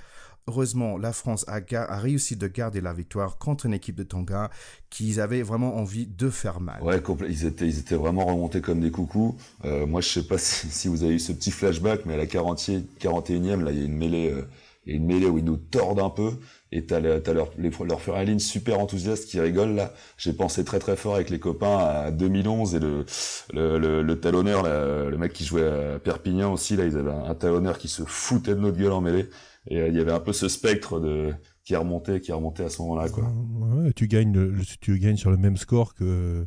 [0.46, 4.50] Heureusement, la France a, a, réussi de garder la victoire contre une équipe de Tonga
[4.90, 6.82] qu'ils avaient vraiment envie de faire mal.
[6.82, 9.38] Ouais, ils étaient, ils étaient vraiment remontés comme des coucous.
[9.64, 12.16] Euh, moi, je sais pas si, si, vous avez eu ce petit flashback, mais à
[12.18, 12.58] la 40,
[13.00, 14.42] 41e, là, il y a une mêlée, euh,
[14.84, 16.32] une mêlée où ils nous tordent un peu.
[16.72, 18.00] Et t'as, as leur, les, leur
[18.40, 19.94] super enthousiaste qui rigole là.
[20.18, 23.06] J'ai pensé très très fort avec les copains à 2011 et le
[23.52, 27.34] le, le, le talonneur, le mec qui jouait à Perpignan aussi là, ils avaient un
[27.36, 29.28] talonneur qui se foutait de notre gueule en mêlée.
[29.68, 31.32] Et euh, il y avait un peu ce spectre de
[31.64, 33.24] qui remontait, qui remontait à ce moment-là, quoi.
[33.24, 36.46] Ouais, tu gagnes, tu gagnes sur le même score que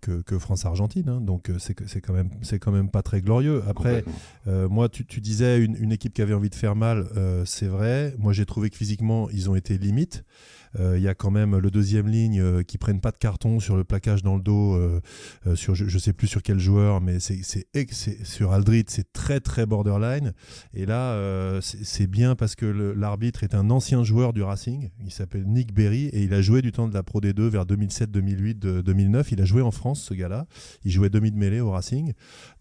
[0.00, 1.10] que, France-Argentine.
[1.10, 1.20] Hein.
[1.20, 3.62] donc c'est quand même c'est quand même pas très glorieux.
[3.68, 4.02] Après,
[4.46, 7.06] moi, tu, tu disais une, une, équipe qui avait envie de faire mal,
[7.44, 8.14] c'est vrai.
[8.18, 10.24] Moi, j'ai trouvé que physiquement, ils ont été limites.
[10.78, 13.60] Euh, il y a quand même le deuxième ligne euh, qui prennent pas de carton
[13.60, 15.00] sur le plaquage dans le dos, euh,
[15.54, 17.42] sur je, ne sais plus sur quel joueur, mais c'est
[18.24, 20.32] sur Aldrit, c'est très très borderline.
[20.74, 24.90] Et là, c'est bien parce que l'arbitre est un ancien joueur du Racing.
[25.04, 27.66] Il s'appelle Nick Berry et il a joué du temps de la Pro D2 vers
[27.66, 29.32] 2007, 2008, 2009.
[29.32, 30.46] Il a joué en France, ce gars-là.
[30.84, 32.12] Il jouait demi de mêlée au Racing.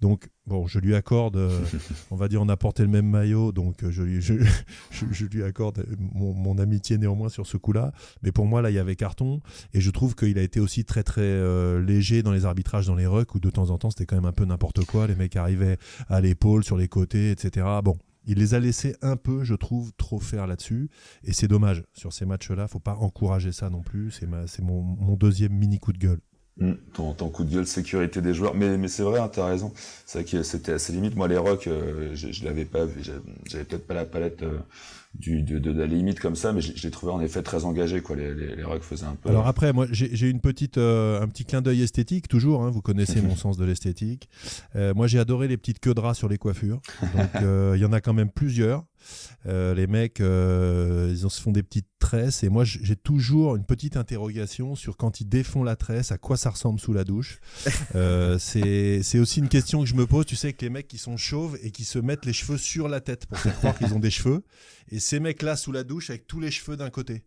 [0.02, 1.62] Donc Bon, je lui accorde, euh,
[2.12, 4.34] on va dire, on a porté le même maillot, donc euh, je, lui, je,
[5.32, 7.92] lui accorde mon, amitié néanmoins sur ce coup-là.
[8.24, 9.42] Mais pour moi, là, il y avait carton,
[9.76, 12.96] et je trouve qu'il a été aussi très très euh, léger dans les arbitrages, dans
[12.96, 15.06] les rucks, où de temps en temps, c'était quand même un peu n'importe quoi.
[15.06, 17.68] Les mecs arrivaient à l'épaule, sur les côtés, etc.
[17.84, 20.90] Bon, il les a laissés un peu, je trouve, trop faire là-dessus.
[21.24, 21.84] Et c'est dommage.
[21.94, 24.10] Sur ces matchs-là, faut pas encourager ça non plus.
[24.10, 24.28] C'est
[24.64, 26.22] mon, mon deuxième mini coup de gueule.
[26.60, 28.54] Mmh, ton, coup de gueule, sécurité des joueurs.
[28.54, 29.74] Mais, c'est vrai, hein, t'as raison.
[30.06, 31.16] C'est vrai que c'était assez limite.
[31.16, 33.02] Moi, les rocks, euh, je, je l'avais pas vu.
[33.46, 34.60] J'avais peut-être pas la palette euh,
[35.16, 38.02] du, de, de, la limite comme ça, mais je, l'ai trouvé en effet très engagé.
[38.02, 38.16] Quoi.
[38.16, 39.30] Les, les, les rocks faisaient un peu.
[39.30, 42.64] Alors après, moi, j'ai une petite, euh, un petit clin d'œil esthétique, toujours.
[42.64, 44.30] Hein, vous connaissez mon sens de l'esthétique.
[44.76, 46.82] moi, j'ai adoré les petites queues de rats sur les coiffures.
[47.02, 47.30] Donc,
[47.76, 48.86] il y en a quand même plusieurs.
[49.46, 52.44] Euh, les mecs, euh, ils se font des petites tresses.
[52.44, 56.38] Et moi, j'ai toujours une petite interrogation sur quand ils défont la tresse, à quoi
[56.38, 57.40] ça ressemble sous la douche.
[57.96, 60.26] Euh, c'est aussi une question que je me pose.
[60.26, 62.88] Tu sais que les mecs qui sont chauves et qui se mettent les cheveux sur
[62.88, 64.44] la tête pour faire croire qu'ils ont des cheveux.
[64.92, 67.24] Et ces mecs-là sous la douche avec tous les cheveux d'un côté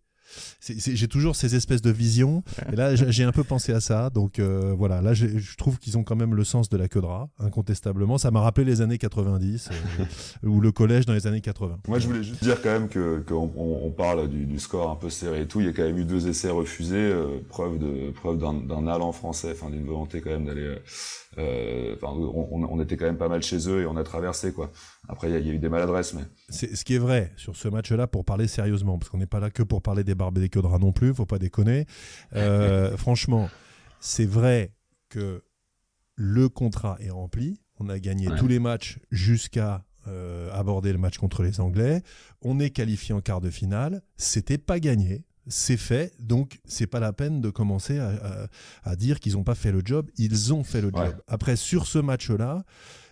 [0.61, 2.42] j'ai toujours ces espèces de visions.
[2.73, 4.11] Et là, j'ai un peu pensé à ça.
[4.11, 7.01] Donc euh, voilà, là, je trouve qu'ils ont quand même le sens de la queue
[7.01, 8.18] de rat, incontestablement.
[8.18, 11.81] Ça m'a rappelé les années 90 euh, ou le collège dans les années 80.
[11.88, 15.11] Moi, je voulais juste dire quand même que qu'on on, parle du, score un peu
[15.11, 15.61] serré et tout.
[15.61, 19.12] Il y a quand même eu deux essais refusés, euh, preuve de preuve d'un allant
[19.12, 20.77] français, enfin d'une volonté quand même d'aller.
[21.37, 24.71] on, on, était quand même pas mal chez eux et on a traversé quoi.
[25.09, 26.23] Après, il y, a eu des maladresses, mais.
[26.49, 29.51] Ce qui est vrai sur ce match-là, pour parler sérieusement, parce qu'on n'est pas là
[29.51, 31.87] que pour parler des queues de non plus, faut pas déconner.
[32.35, 33.48] Euh, franchement,
[34.00, 34.72] c'est vrai
[35.08, 35.42] que
[36.14, 37.61] le contrat est rempli.
[37.78, 42.02] On a gagné tous les matchs jusqu'à euh, aborder le match contre les Anglais.
[42.42, 44.02] On est qualifié en quart de finale.
[44.16, 45.24] C'était pas gagné.
[45.48, 49.72] C'est fait, donc c'est pas la peine de commencer à, dire qu'ils n'ont pas fait
[49.72, 50.08] le job.
[50.16, 51.20] Ils ont fait le job.
[51.26, 52.64] Après, sur ce match-là,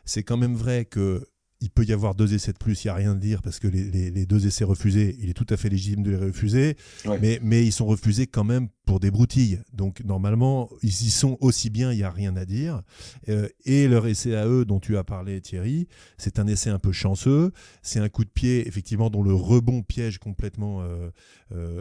[0.04, 1.26] c'est quand même vrai que
[1.60, 3.58] il peut y avoir deux essais de plus, il n'y a rien à dire parce
[3.58, 6.76] que les, deux essais refusés, il est tout à fait légitime de les refuser,
[7.20, 9.61] mais, mais ils sont refusés quand même pour des broutilles.
[9.72, 12.83] Donc normalement, ils y sont aussi bien, il n'y a rien à dire.
[13.29, 15.87] Euh, et leur essai à eux dont tu as parlé Thierry,
[16.18, 17.53] c'est un essai un peu chanceux.
[17.83, 21.09] C'est un coup de pied effectivement dont le rebond piège complètement euh,
[21.55, 21.81] euh,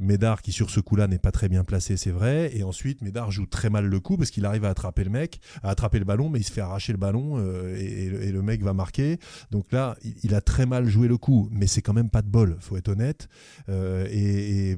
[0.00, 2.50] Médard qui sur ce coup-là n'est pas très bien placé, c'est vrai.
[2.56, 5.38] Et ensuite Médard joue très mal le coup parce qu'il arrive à attraper le mec,
[5.62, 7.38] à attraper le ballon, mais il se fait arracher le ballon
[7.76, 9.20] et, le mec va marquer.
[9.52, 12.28] Donc là, il, a très mal joué le coup, mais c'est quand même pas de
[12.28, 13.28] bol, faut être honnête.
[13.68, 14.76] et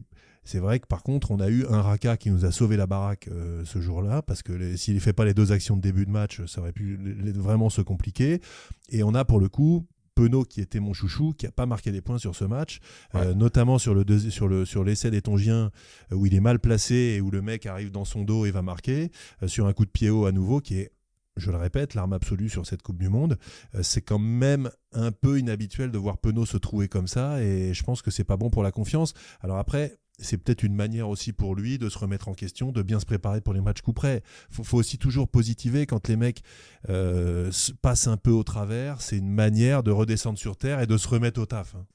[0.50, 2.88] c'est vrai que par contre, on a eu un Raka qui nous a sauvé la
[2.88, 6.06] baraque euh, ce jour-là, parce que s'il ne fait pas les deux actions de début
[6.06, 6.98] de match, ça aurait pu
[7.36, 8.40] vraiment se compliquer.
[8.88, 9.86] Et on a pour le coup
[10.16, 12.80] Penaud qui était mon chouchou, qui n'a pas marqué des points sur ce match,
[13.14, 15.70] euh, notamment sur le sur le sur l'essai des Tongiens
[16.10, 18.50] euh, où il est mal placé et où le mec arrive dans son dos et
[18.50, 19.12] va marquer
[19.46, 20.90] sur un coup de pied haut à nouveau qui est
[21.36, 23.38] je le répète, l'arme absolue sur cette Coupe du Monde.
[23.82, 27.82] c'est quand même un peu inhabituel de voir Penaud se trouver comme ça et je
[27.84, 29.14] pense que c'est pas bon pour la confiance.
[29.40, 32.82] Alors après, c'est peut-être une manière aussi pour lui de se remettre en question, de
[32.82, 34.22] bien se préparer pour les matchs coup près.
[34.50, 36.42] Faut, faut aussi toujours positiver quand les mecs
[36.88, 37.50] euh,
[37.82, 39.00] passent un peu au travers.
[39.00, 41.74] C'est une manière de redescendre sur terre et de se remettre au taf.
[41.74, 41.86] Hein.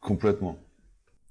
[0.00, 0.58] Complètement.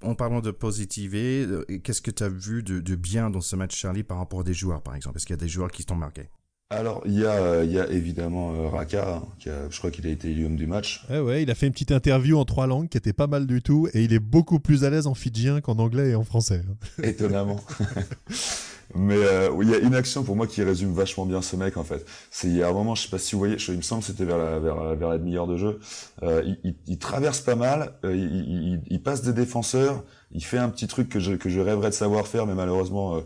[0.04, 3.56] En parlant de positiver, euh, qu'est-ce que tu as vu de, de, bien dans ce
[3.56, 5.18] match, Charlie, par rapport à des joueurs, par exemple?
[5.18, 6.30] Est-ce qu'il y a des joueurs qui t'ont marqué?
[6.70, 9.90] Alors, il y a, il y a évidemment euh, Raka, hein, qui a, je crois
[9.90, 11.06] qu'il a été élu homme du match.
[11.10, 13.48] Ouais, ouais, il a fait une petite interview en trois langues qui était pas mal
[13.48, 16.26] du tout, et il est beaucoup plus à l'aise en fidjien qu'en anglais et en
[16.26, 16.64] français.
[16.70, 16.76] Hein.
[17.04, 17.62] Étonnamment.
[18.96, 21.78] Mais euh, il y a une action pour moi qui résume vachement bien ce mec
[21.78, 22.06] en fait.
[22.32, 23.82] C'est il y a un moment, je sais pas si vous voyez, je, il me
[23.82, 25.80] semble que c'était vers la, vers, vers la demi-heure de jeu.
[26.24, 30.58] Euh, il, il, il, traverse pas mal, euh, il, il, passe des défenseurs, il fait
[30.58, 33.22] un petit truc que je, que je rêverais de savoir faire, mais malheureusement euh,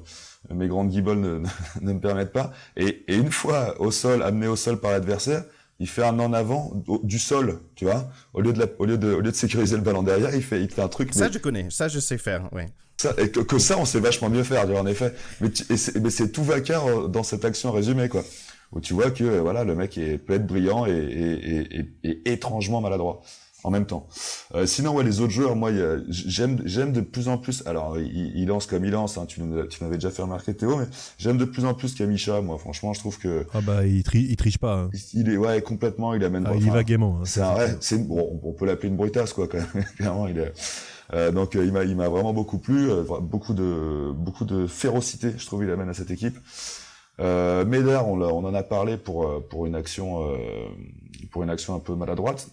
[0.49, 1.43] mes grandes guibolles ne,
[1.81, 2.51] ne, me permettent pas.
[2.77, 5.43] Et, et, une fois au sol, amené au sol par l'adversaire,
[5.79, 8.07] il fait un en avant du sol, tu vois.
[8.33, 10.43] Au lieu de, la, au lieu de, au lieu de sécuriser le ballon derrière, il
[10.43, 11.11] fait, il fait un truc.
[11.13, 11.67] Ça, je connais.
[11.71, 12.63] Ça, je sais faire, oui.
[12.97, 15.15] Ça, et que, ça, on sait vachement mieux faire, en effet.
[15.39, 15.49] Mais,
[16.11, 18.23] c'est tout vacarme euh, dans cette action résumée, quoi.
[18.71, 22.31] Où tu vois que, voilà, le mec est, peut être brillant et, et, et, et
[22.31, 23.21] étrangement maladroit.
[23.63, 24.07] En même temps.
[24.55, 25.71] Euh, sinon, ouais, les autres joueurs, moi,
[26.09, 27.63] j'aime, j'aime de plus en plus.
[27.65, 29.17] Alors, il, lance comme il lance.
[29.17, 30.85] Hein, tu, tu m'avais déjà fait remarquer Théo, mais
[31.17, 32.41] j'aime de plus en plus Kamisha.
[32.41, 33.45] Moi, franchement, je trouve que.
[33.53, 34.73] Ah bah, il, il triche pas.
[34.73, 34.89] Hein.
[35.13, 36.13] Il est ouais complètement.
[36.13, 36.45] Il amène.
[36.47, 37.19] Ah, il y va gaiement.
[37.21, 39.47] Hein, c'est un, ouais, c'est bon, on peut l'appeler une brutasse quoi.
[39.47, 39.85] Quand même.
[39.97, 40.53] Clairement, il est.
[41.13, 42.89] Euh, donc, euh, il m'a, il m'a vraiment beaucoup plu.
[42.89, 45.33] Euh, beaucoup de, beaucoup de férocité.
[45.37, 46.37] Je trouve il amène à cette équipe.
[47.19, 50.25] Euh, Meder, on, on, en a parlé pour pour une action,
[51.31, 52.49] pour une action un peu maladroite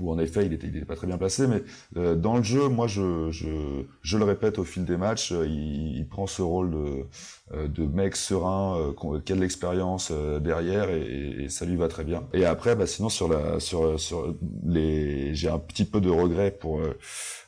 [0.00, 1.62] où en effet il était, il était pas très bien placé, mais
[1.96, 5.46] euh, dans le jeu, moi je, je, je, le répète au fil des matchs, euh,
[5.46, 7.06] il, il prend ce rôle de,
[7.52, 12.24] de mec serein, qui a de l'expérience derrière et, et, ça lui va très bien.
[12.32, 16.50] Et après, bah, sinon sur la sur sur les, j'ai un petit peu de regret
[16.50, 16.80] pour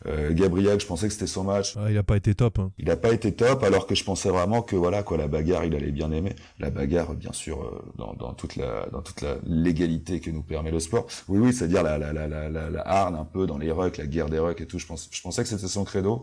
[0.06, 1.74] euh, Gabriel, je pensais que c'était son match.
[1.76, 2.58] Ah, il a pas été top.
[2.58, 2.72] Hein.
[2.78, 5.64] Il a pas été top, alors que je pensais vraiment que voilà quoi, la bagarre,
[5.64, 6.34] il allait bien aimer.
[6.58, 10.70] La bagarre, bien sûr, dans, dans toute la dans toute la légalité que nous permet
[10.70, 11.06] le sport.
[11.28, 14.06] Oui, oui, c'est-à-dire la la la la, la, harne un peu dans les rucks, la
[14.06, 14.78] guerre des rucks et tout.
[14.78, 16.22] Je, pense, je pensais que c'était son credo.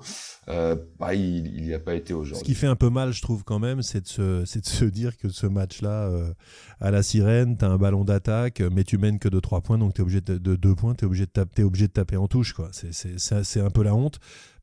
[0.50, 2.40] Euh, bah, il n'y a pas été aujourd'hui.
[2.40, 4.86] Ce qui fait un peu mal, je trouve quand même, c'est de se, de se
[4.86, 6.34] dire que ce match-là, euh,
[6.80, 9.78] à la sirène, tu as un ballon d'attaque, mais tu mènes que de 3 points,
[9.78, 12.18] donc tu es obligé de, de 2 points, tu es, obligé de obligé de taper
[12.18, 12.56] en touche.
[12.72, 14.20] C'est un peu la honte.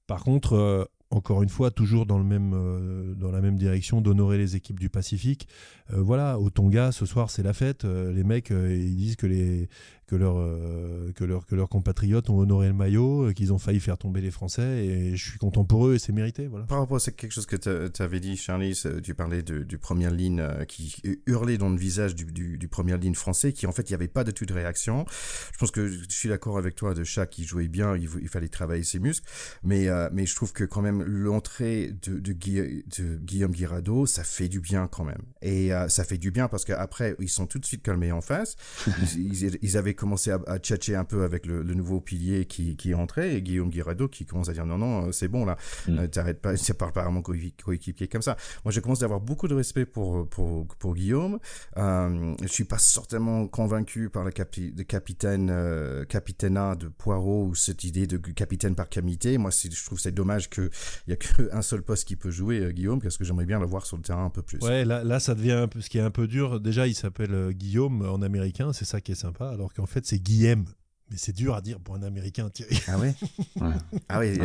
[0.06, 4.00] Par contre, euh, encore une fois, toujours dans, le même, euh, dans la même direction
[4.00, 5.48] d'honorer les équipes du Pacifique.
[5.92, 7.82] Voilà, au Tonga, ce soir, c'est la fête.
[7.82, 9.68] les mecs, ils disent que les,
[10.10, 13.58] que, leur, euh, que, leur, que leurs compatriotes ont honoré le maillot, euh, qu'ils ont
[13.58, 16.48] failli faire tomber les Français, et je suis content pour eux, et c'est mérité.
[16.48, 16.66] Voilà.
[16.66, 20.10] Par rapport à quelque chose que tu avais dit, Charlie, tu parlais de, du première
[20.10, 20.96] ligne euh, qui
[21.26, 23.94] hurlait dans le visage du, du, du première ligne français, qui en fait, il n'y
[23.94, 25.04] avait pas de tout de réaction.
[25.52, 28.28] Je pense que je suis d'accord avec toi de chat qui jouait bien, il, il,
[28.28, 29.28] fallait travailler ses muscles,
[29.62, 34.48] mais, mais je trouve que quand même l'entrée de, de, de, Guillaume Guirado, ça fait
[34.48, 35.22] du bien quand même.
[35.40, 38.56] Et ça fait du bien parce qu'après, ils sont tout de suite calmés en face.
[39.16, 42.46] ils, ils, ils avaient commencé à, à tchatcher un peu avec le, le, nouveau pilier
[42.46, 45.28] qui, qui est entré et Guillaume Guirado qui commence à dire non, non, euh, c'est
[45.28, 45.98] bon là, mm.
[45.98, 48.36] euh, t'arrêtes pas, ça parle pas à mon coéquipier comme ça.
[48.64, 51.38] Moi, je commence à avoir beaucoup de respect pour, pour, pour Guillaume.
[51.76, 57.46] Euh, je suis pas certainement convaincu par le capi, de capitaine, euh, capitainat de Poirot
[57.46, 59.38] ou cette idée de capitaine par camité.
[59.38, 60.70] Moi, je trouve c'est dommage qu'il
[61.08, 63.66] y a qu'un seul poste qui peut jouer, euh, Guillaume, parce que j'aimerais bien le
[63.66, 64.58] voir sur le terrain un peu plus.
[64.58, 66.60] Ouais, là, là ça devient un peu, ce qui est un peu dur.
[66.60, 70.18] Déjà, il s'appelle Guillaume en américain, c'est ça qui est sympa, alors qu'en fait, c'est
[70.18, 70.66] Guillaume.
[71.10, 72.80] Mais c'est dur à dire pour un Américain, Thierry.
[72.86, 73.14] Ah ouais,
[74.08, 74.38] Ah oui.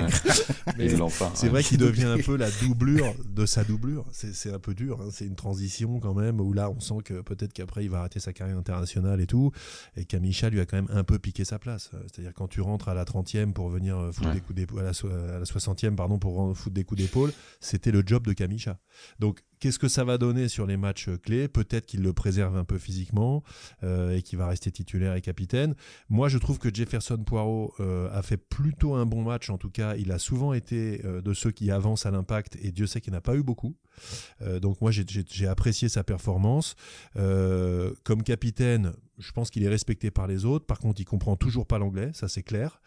[1.35, 4.03] c'est vrai qu'il devient un peu la doublure de sa doublure.
[4.11, 4.99] C'est un peu dur.
[4.99, 5.09] Hein.
[5.11, 8.19] C'est une transition quand même où là, on sent que peut-être qu'après, il va arrêter
[8.19, 9.51] sa carrière internationale et tout.
[9.95, 11.91] Et Kamisha lui a quand même un peu piqué sa place.
[12.07, 14.91] C'est-à-dire quand tu rentres à la 30e pour venir foutre des coups d'épaule, à, la,
[14.91, 18.79] 60e, pardon, pour foutre des coups d'épaule, c'était le job de Kamisha.
[19.19, 21.47] Donc Qu'est-ce que ça va donner sur les matchs clés?
[21.47, 23.41] Peut-être qu'il le préserve un peu physiquement
[23.81, 25.73] euh, et qu'il va rester titulaire et capitaine.
[26.07, 29.49] Moi, je trouve que Jefferson Poirot euh, a fait plutôt un bon match.
[29.49, 32.71] En tout cas, il a souvent été euh, de ceux qui avancent à l'impact et
[32.71, 33.75] Dieu sait qu'il n'a pas eu beaucoup.
[34.61, 36.75] Donc moi, j'ai apprécié sa performance.
[37.15, 40.65] Comme capitaine, je pense qu'il est respecté par les autres.
[40.65, 42.81] Par contre, il comprend toujours pas l'anglais, ça c'est clair.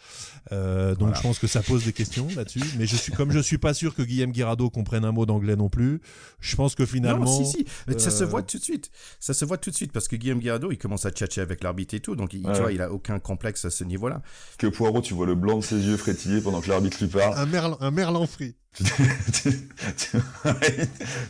[0.53, 2.63] Euh, donc je pense que ça pose des questions là-dessus.
[2.79, 5.57] Mais je suis comme je suis pas sûr que Guillaume Guirado comprenne un mot d'anglais
[5.57, 6.01] non plus.
[6.41, 7.67] Je pense que finalement, non, si si,
[7.99, 8.91] ça se voit tout de suite.
[9.21, 11.63] Ça se voit tout de suite parce que Guillaume Guirado, il commence à tchatcher avec
[11.63, 14.23] l'arbitre et tout, donc il, tu vois, il a aucun complexe à ce niveau-là.
[14.59, 17.37] Que Poirot, tu vois le blanc de ses yeux frétiller pendant que l'arbitre lui parle.
[17.37, 18.55] Un merlan, un merlan frit.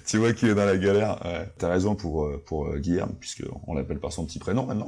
[0.07, 1.25] tu, vois qu'il est dans la galère.
[1.25, 1.49] Ouais.
[1.57, 4.88] T'as raison pour euh, pour euh, Guillaume, puisque on l'appelle par son petit prénom maintenant.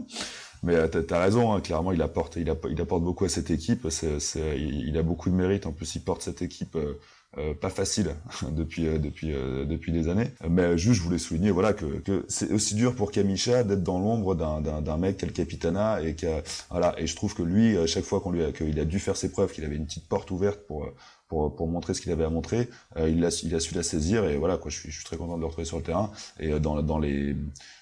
[0.62, 3.28] Mais euh, t'as as raison, hein, clairement, il apporte, il, apporte, il apporte beaucoup à
[3.28, 3.88] cette équipe.
[3.90, 4.18] C'est,
[4.58, 5.66] il, a beaucoup de mérite.
[5.66, 8.16] En plus, il porte cette équipe euh, pas facile
[8.50, 10.32] depuis depuis depuis des années.
[10.48, 13.98] Mais juste, je voulais souligner, voilà, que, que c'est aussi dur pour Kamisha d'être dans
[13.98, 16.26] l'ombre d'un d'un mec qui a le capitana et qui
[16.70, 16.94] voilà.
[16.98, 19.52] Et je trouve que lui, chaque fois qu'on lui qu'il a dû faire ses preuves,
[19.52, 20.92] qu'il avait une petite porte ouverte pour
[21.30, 22.68] pour, pour montrer ce qu'il avait à montrer.
[22.96, 24.70] Euh, il, a, il a su la saisir et voilà quoi.
[24.70, 26.10] Je suis, je suis très content de le retrouver sur le terrain
[26.40, 27.36] et euh, dans, dans les,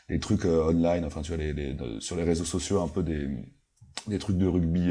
[0.08, 3.02] les trucs euh, online, enfin tu vois les, les, sur les réseaux sociaux un peu
[3.02, 4.90] des trucs de rugby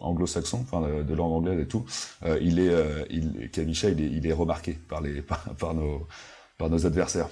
[0.00, 1.84] anglo-saxon, enfin de, langue anglaise et tout.
[2.40, 2.72] il est,
[3.10, 5.22] il, Kavisha, il est, il est remarqué par les
[5.58, 6.06] par nos
[6.58, 7.28] par nos adversaires.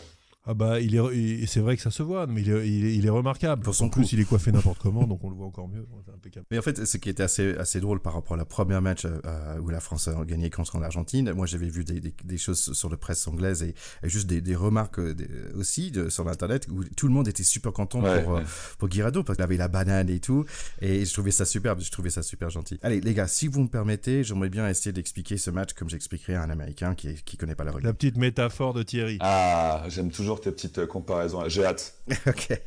[0.46, 3.10] Ah bah il est, c'est vrai que ça se voit, mais il est, il est,
[3.10, 3.62] remarquable.
[3.62, 5.86] Pour son en plus, il est coiffé n'importe comment, donc on le voit encore mieux.
[6.14, 6.46] Impeccable.
[6.50, 9.04] Mais en fait, ce qui était assez, assez drôle par rapport à la première match
[9.04, 12.72] euh, où la France a gagné contre l'Argentine, moi j'avais vu des, des, des, choses
[12.72, 13.74] sur la presse anglaise et,
[14.04, 15.14] juste des, des remarques euh,
[15.56, 18.40] aussi de, sur l'internet où tout le monde était super content pour, euh,
[18.78, 20.46] pour Guirado parce qu'il avait la banane et tout,
[20.80, 22.78] et je trouvais ça superbe, je trouvais ça super gentil.
[22.82, 26.34] Allez les gars, si vous me permettez, j'aimerais bien essayer d'expliquer ce match comme j'expliquerai
[26.34, 27.86] à un Américain qui, qui connaît pas la rugby.
[27.86, 29.18] La petite métaphore de Thierry.
[29.20, 31.42] Ah, j'aime toujours tes petites comparaisons.
[31.48, 31.94] J'ai hâte.
[32.26, 32.60] ok.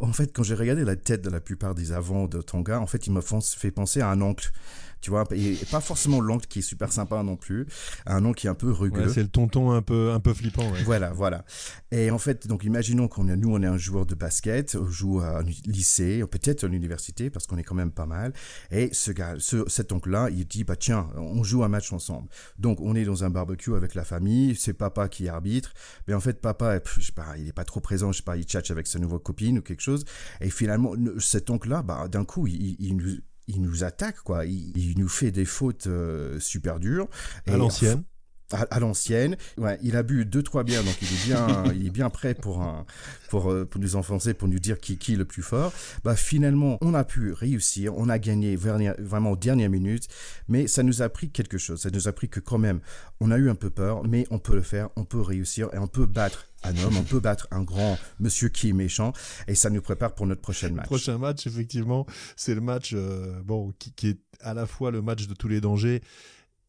[0.00, 2.86] En fait, quand j'ai regardé la tête de la plupart des avants de Tonga, en
[2.86, 4.52] fait, il m'a fait penser à un oncle
[5.00, 7.66] tu vois, et pas forcément l'oncle qui est super sympa non plus,
[8.06, 9.08] un oncle qui est un peu rugueux.
[9.08, 10.70] c'est le tonton un peu, un peu flippant.
[10.84, 11.44] Voilà, voilà.
[11.90, 14.86] Et en fait, donc imaginons qu'on est, nous, on est un joueur de basket, on
[14.86, 18.32] joue à un lycée, peut-être à l'université, parce qu'on est quand même pas mal.
[18.70, 22.28] Et ce gars, ce, cet oncle-là, il dit, bah tiens, on joue un match ensemble.
[22.58, 25.72] Donc, on est dans un barbecue avec la famille, c'est papa qui arbitre,
[26.06, 28.36] mais en fait, papa, je sais pas, il est pas trop présent, je sais pas,
[28.36, 30.04] il tchatche avec sa nouvelle copine ou quelque chose.
[30.40, 34.44] Et finalement, cet oncle-là, bah, d'un coup, il, il, nous il nous attaque, quoi.
[34.44, 37.08] Il, nous fait des fautes euh, super dures.
[37.46, 38.04] À l'ancienne
[38.52, 39.36] à, l'ancienne.
[39.56, 42.34] Ouais, il a bu deux trois bières, donc il est bien, il est bien prêt
[42.34, 42.86] pour un,
[43.28, 45.72] pour euh, pour nous enfoncer, pour nous dire qui qui est le plus fort.
[46.04, 50.08] Bah finalement, on a pu réussir, on a gagné vraiment aux dernières minutes,
[50.48, 51.80] mais ça nous a pris quelque chose.
[51.80, 52.80] Ça nous a pris que quand même,
[53.20, 55.78] on a eu un peu peur, mais on peut le faire, on peut réussir et
[55.78, 59.12] on peut battre un homme, on peut battre un grand monsieur qui est méchant
[59.46, 60.86] et ça nous prépare pour notre prochain match.
[60.86, 62.06] Prochain match, effectivement,
[62.36, 65.48] c'est le match euh, bon qui, qui, est à la fois le match de tous
[65.48, 66.02] les dangers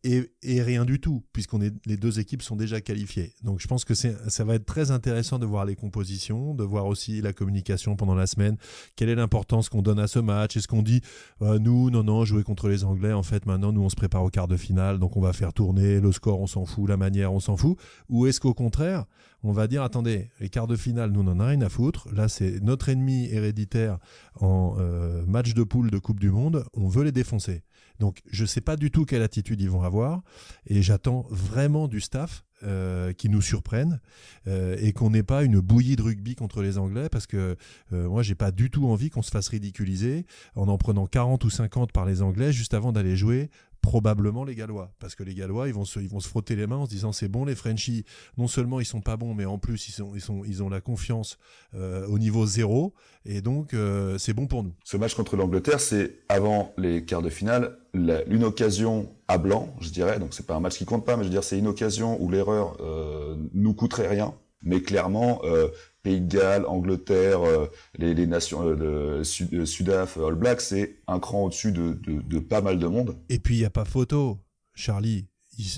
[0.03, 0.29] et,
[0.61, 3.33] rien du tout, puisqu'on est les deux équipes sont déjà qualifiées.
[3.43, 6.85] Donc je pense que ça va être très intéressant de voir les compositions, de voir
[6.85, 8.57] aussi la communication pendant la semaine.
[8.95, 10.55] Quelle est l'importance qu'on donne à ce match?
[10.55, 11.01] Est-ce qu'on dit
[11.41, 14.23] euh, nous non non jouer contre les Anglais en fait maintenant nous on se prépare
[14.23, 16.97] au quart de finale donc on va faire tourner le score on s'en fout la
[16.97, 17.77] manière on s'en fout?
[18.07, 19.05] Ou est-ce qu'au contraire
[19.43, 22.07] on va dire attendez les quarts de finale nous n'en a rien à foutre.
[22.13, 23.99] Là c'est notre ennemi héréditaire
[24.39, 26.63] en euh, match de poule de Coupe du Monde.
[26.73, 27.63] On veut les défoncer
[27.99, 30.21] donc je ne sais pas du tout quelle attitude ils vont avoir
[30.67, 34.01] et j'attends vraiment du staff euh, qui nous surprenne
[34.47, 37.55] euh, et qu'on n'ait pas une bouillie de rugby contre les Anglais parce que
[37.93, 41.45] euh, moi j'ai pas du tout envie qu'on se fasse ridiculiser en en prenant 40
[41.45, 43.49] ou 50 par les Anglais juste avant d'aller jouer
[43.81, 44.91] probablement les Gallois.
[44.99, 46.89] Parce que les Gallois, ils vont se, ils vont se frotter les mains en se
[46.89, 48.05] disant c'est bon, les Frenchies,
[48.37, 50.69] non seulement ils sont pas bons, mais en plus ils, sont, ils, sont, ils ont
[50.69, 51.37] la confiance
[51.73, 52.93] euh, au niveau zéro.
[53.25, 54.73] Et donc, euh, c'est bon pour nous.
[54.83, 59.89] Ce match contre l'Angleterre, c'est avant les quarts de finale, une occasion à blanc, je
[59.89, 60.19] dirais.
[60.19, 62.21] Donc, c'est pas un match qui compte pas, mais je veux dire, c'est une occasion
[62.21, 64.33] où l'erreur euh, nous coûterait rien.
[64.61, 65.69] Mais clairement, euh,
[66.03, 67.67] Pays de Galles, Angleterre, euh,
[67.97, 72.39] les, nations, euh, le Sud, Sudaf, All Black, c'est un cran au-dessus de, de, de,
[72.39, 73.17] pas mal de monde.
[73.29, 74.39] Et puis il y a pas photo,
[74.73, 75.27] Charlie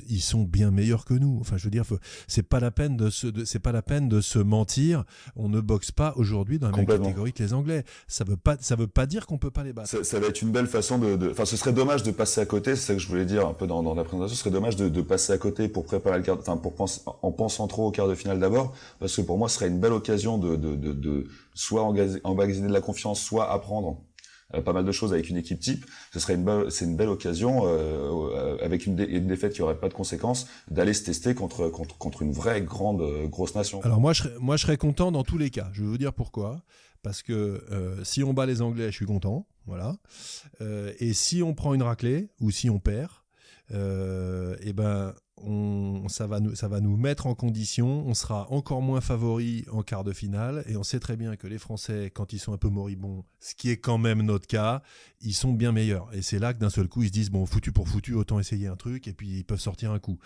[0.09, 1.37] ils, sont bien meilleurs que nous.
[1.41, 1.83] Enfin, je veux dire,
[2.27, 5.03] c'est pas la peine de se, c'est pas la peine de se mentir.
[5.35, 7.83] On ne boxe pas aujourd'hui dans la même catégorie que les Anglais.
[8.07, 9.89] Ça veut pas, ça veut pas dire qu'on peut pas les battre.
[9.89, 12.45] Ça, ça, va être une belle façon de, enfin, ce serait dommage de passer à
[12.45, 12.75] côté.
[12.75, 14.35] C'est ça que je voulais dire un peu dans, dans la présentation.
[14.35, 17.01] Ce serait dommage de, de, passer à côté pour préparer le quart, enfin, pour penser,
[17.05, 19.79] en pensant trop au quart de finale d'abord, parce que pour moi, ce serait une
[19.79, 21.83] belle occasion de, de, de, de soit
[22.23, 24.01] emmagasiner de la confiance, soit apprendre
[24.59, 27.65] pas mal de choses avec une équipe type, ce serait une c'est une belle occasion
[27.65, 32.33] euh, euh, avec une, défaite qui aurait pas de conséquences d'aller se tester contre une
[32.33, 33.81] vraie grande grosse nation.
[33.83, 35.69] Alors moi je moi je serais content dans tous les cas.
[35.73, 36.61] Je vais vous dire pourquoi.
[37.03, 37.63] Parce que
[38.03, 39.97] si on bat les Anglais, je suis content, voilà.
[40.99, 43.09] et si on prend une raclée ou si on perd,
[43.71, 43.75] et
[44.65, 48.81] eh ben on, ça, va nous, ça va nous mettre en condition, on sera encore
[48.81, 52.33] moins favori en quart de finale, et on sait très bien que les Français, quand
[52.33, 54.81] ils sont un peu moribonds, ce qui est quand même notre cas,
[55.21, 56.13] ils sont bien meilleurs.
[56.13, 58.39] Et c'est là que d'un seul coup, ils se disent, bon, foutu pour foutu, autant
[58.39, 60.19] essayer un truc, et puis ils peuvent sortir un coup.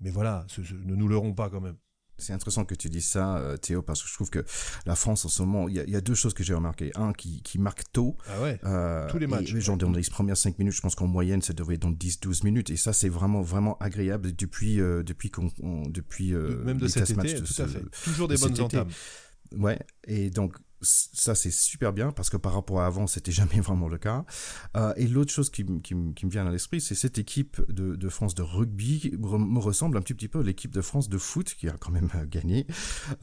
[0.00, 1.76] Mais voilà, ne nous leurrons pas quand même.
[2.18, 4.44] C'est intéressant que tu dises ça, euh, Théo, parce que je trouve que
[4.86, 6.90] la France, en ce moment, il y, a deux choses que j'ai remarquées.
[6.94, 8.16] Un, qui, qui marque tôt.
[8.28, 9.54] Ah ouais, euh, tous les matchs.
[9.54, 11.92] Et, genre, dans les premières 5 minutes, je pense qu'en moyenne, ça devrait être dans
[11.92, 12.70] 10-12 minutes.
[12.70, 15.50] Et ça, c'est vraiment, vraiment agréable depuis, euh, depuis qu'on,
[15.88, 17.84] depuis, Même de cet été, tout à fait.
[18.04, 18.88] Toujours des bonnes entames.
[19.56, 23.60] Ouais, et donc ça c'est super bien parce que par rapport à avant c'était jamais
[23.60, 24.24] vraiment le cas.
[24.76, 27.96] Euh, et l'autre chose qui, qui, qui, me vient à l'esprit c'est cette équipe de,
[27.96, 31.54] de, France de rugby me ressemble un petit, peu à l'équipe de France de foot
[31.58, 32.66] qui a quand même euh, gagné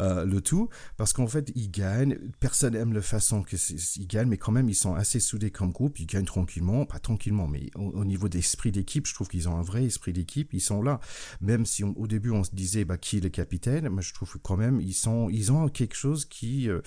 [0.02, 0.70] euh, le tout.
[0.98, 4.76] Parce qu'en fait ils gagnent personne aime la façon qu'ils gagnent mais quand même ils
[4.76, 9.08] sont assez soudés comme groupe ils gagnent tranquillement pas tranquillement mais au, niveau d'esprit d'équipe
[9.08, 11.00] je trouve qu'ils ont un vrai esprit d'équipe ils sont là.
[11.42, 14.38] Même si au début on se disait bah, qui est le capitaine moi je trouve
[14.42, 16.82] quand même ils sont ils ont quelque chose qui euh,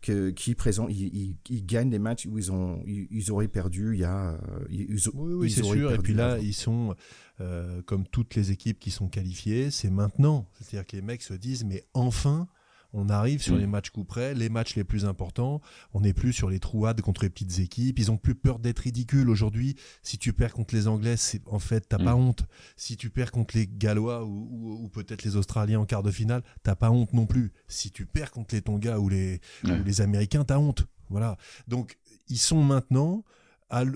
[0.00, 0.09] qui
[0.56, 4.98] présent, ils, gagnent des matchs où ils ont, ils, auraient perdu il y a, oui,
[5.14, 5.92] oui c'est sûr.
[5.92, 6.94] Et puis là, ils sont
[7.40, 10.46] euh, comme toutes les équipes qui sont qualifiées, c'est maintenant.
[10.54, 12.48] C'est-à-dire que les mecs se disent, mais enfin,
[12.92, 13.58] on arrive sur mm.
[13.58, 15.60] les matchs coup près, les matchs les plus importants.
[15.92, 17.98] On n'est plus sur les trouades contre les petites équipes.
[17.98, 19.76] Ils ont plus peur d'être ridicules aujourd'hui.
[20.02, 22.20] Si tu perds contre les Anglais, c'est en fait t'as pas mm.
[22.20, 22.44] honte.
[22.76, 26.74] Si tu perds contre les Gallois ou, peut-être les Australiens en quart de finale, t'as
[26.74, 27.52] pas honte non plus.
[27.68, 30.86] Si tu perds contre les Tonga ou les ou les Américains, t'as honte.
[31.08, 31.36] Voilà.
[31.68, 31.98] Donc
[32.28, 33.24] ils sont maintenant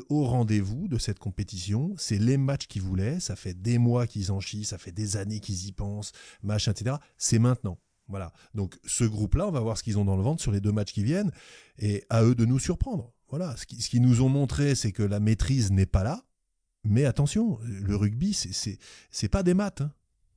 [0.08, 1.94] au rendez-vous de cette compétition.
[1.96, 3.20] C'est les matchs qu'ils voulaient.
[3.20, 6.12] Ça fait des mois qu'ils en chient, ça fait des années qu'ils y pensent,
[6.42, 6.96] machin, etc.
[7.16, 7.78] C'est maintenant.
[8.08, 8.32] Voilà.
[8.54, 10.72] Donc ce groupe-là, on va voir ce qu'ils ont dans le ventre sur les deux
[10.72, 11.30] matchs qui viennent,
[11.78, 13.12] et à eux de nous surprendre.
[13.28, 13.56] Voilà.
[13.56, 16.22] Ce qu'ils nous ont montré, c'est que la maîtrise n'est pas là.
[16.84, 19.80] Mais attention, le rugby, c'est pas des maths.
[19.80, 19.92] Hein.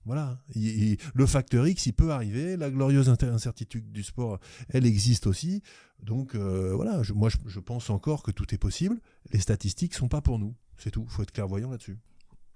[0.05, 0.41] Voilà.
[0.55, 2.55] le facteur X, il peut arriver.
[2.55, 4.39] La glorieuse incertitude du sport,
[4.69, 5.61] elle existe aussi.
[6.01, 8.99] Donc euh, voilà, moi je, pense encore que tout est possible.
[9.33, 10.55] Les statistiques sont pas pour nous.
[10.77, 11.03] C'est tout.
[11.03, 11.97] Il faut être clairvoyant là-dessus.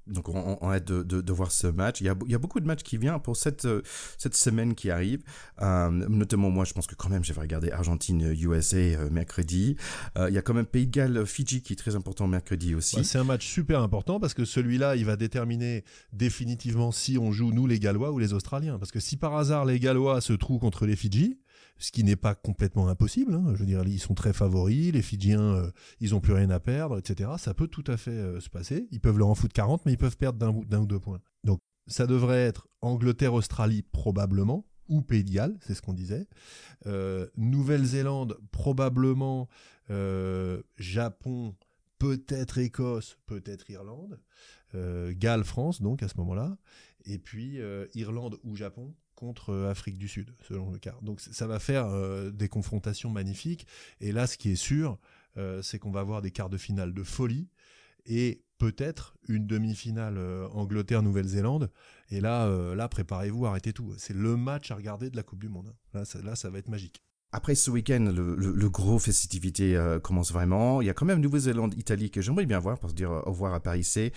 [0.08, 2.02] Donc on, on hâte de, voir ce match.
[2.02, 3.82] Il y, a, a, beaucoup de matchs qui viennent pour cette, euh,
[4.32, 5.24] semaine qui arrive.
[5.62, 9.76] Euh, notamment moi, je pense que quand même, je vais regarder Argentine-USA euh, mercredi.
[10.18, 13.04] Il y a quand même Pays de Galles-Fidji qui est très important mercredi aussi.
[13.04, 15.84] c'est un match super important parce que celui-là, il va déterminer
[16.14, 18.78] définitivement si on joue nous les Gallois ou les Australiens.
[18.78, 21.40] Parce que si par hasard les Gallois se trouvent contre les Fidji,
[21.82, 23.34] ce qui n'est pas complètement impossible.
[23.34, 23.54] Hein.
[23.56, 27.00] Je veux ils sont très favoris, les Fidjiens, euh, ils ont plus rien à perdre,
[27.00, 27.32] etc.
[27.40, 28.88] Ça peut tout à fait euh, se passer.
[28.92, 31.20] Ils peuvent leur en foutre 40, mais ils peuvent perdre d'un ou deux points.
[31.44, 36.28] Donc, ça devrait être Angleterre-Australie probablement, ou Pays de Galles, c'est ce qu'on disait.
[36.86, 39.50] Euh, Nouvelle-Zélande probablement,
[40.78, 41.56] Japon,
[41.98, 44.20] peut-être Écosse, peut-être Irlande.
[44.74, 46.58] Galles-France, donc à ce moment-là.
[47.04, 47.60] Et puis
[47.94, 50.96] Irlande ou Japon, contre euh, Afrique du Sud, selon le cas.
[51.04, 53.68] Donc ça va faire euh, des confrontations magnifiques.
[54.02, 54.98] Et là, ce qui est sûr,
[55.38, 57.48] euh, c'est qu'on va avoir des quarts de finale de folie
[58.08, 60.18] et peut-être une demi-finale
[60.54, 61.70] Angleterre Nouvelle-Zélande
[62.10, 65.50] et là là préparez-vous arrêtez tout c'est le match à regarder de la Coupe du
[65.50, 67.04] monde là là ça va être magique
[67.34, 70.82] après ce week-end, le, le, gros festivité euh, commence vraiment.
[70.82, 73.32] Il y a quand même Nouvelle-Zélande, Italie que j'aimerais bien voir pour se dire au
[73.32, 74.12] revoir à Paris C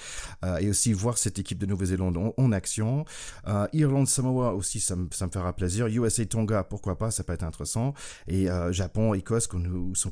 [0.45, 3.05] euh, et aussi voir cette équipe de Nouvelle-Zélande en, action.
[3.47, 5.87] Euh, Irlande, Samoa aussi, ça ça me fera plaisir.
[5.87, 7.95] USA, Tonga, pourquoi pas, ça peut être intéressant.
[8.27, 9.49] Et euh, Japon, Écosse,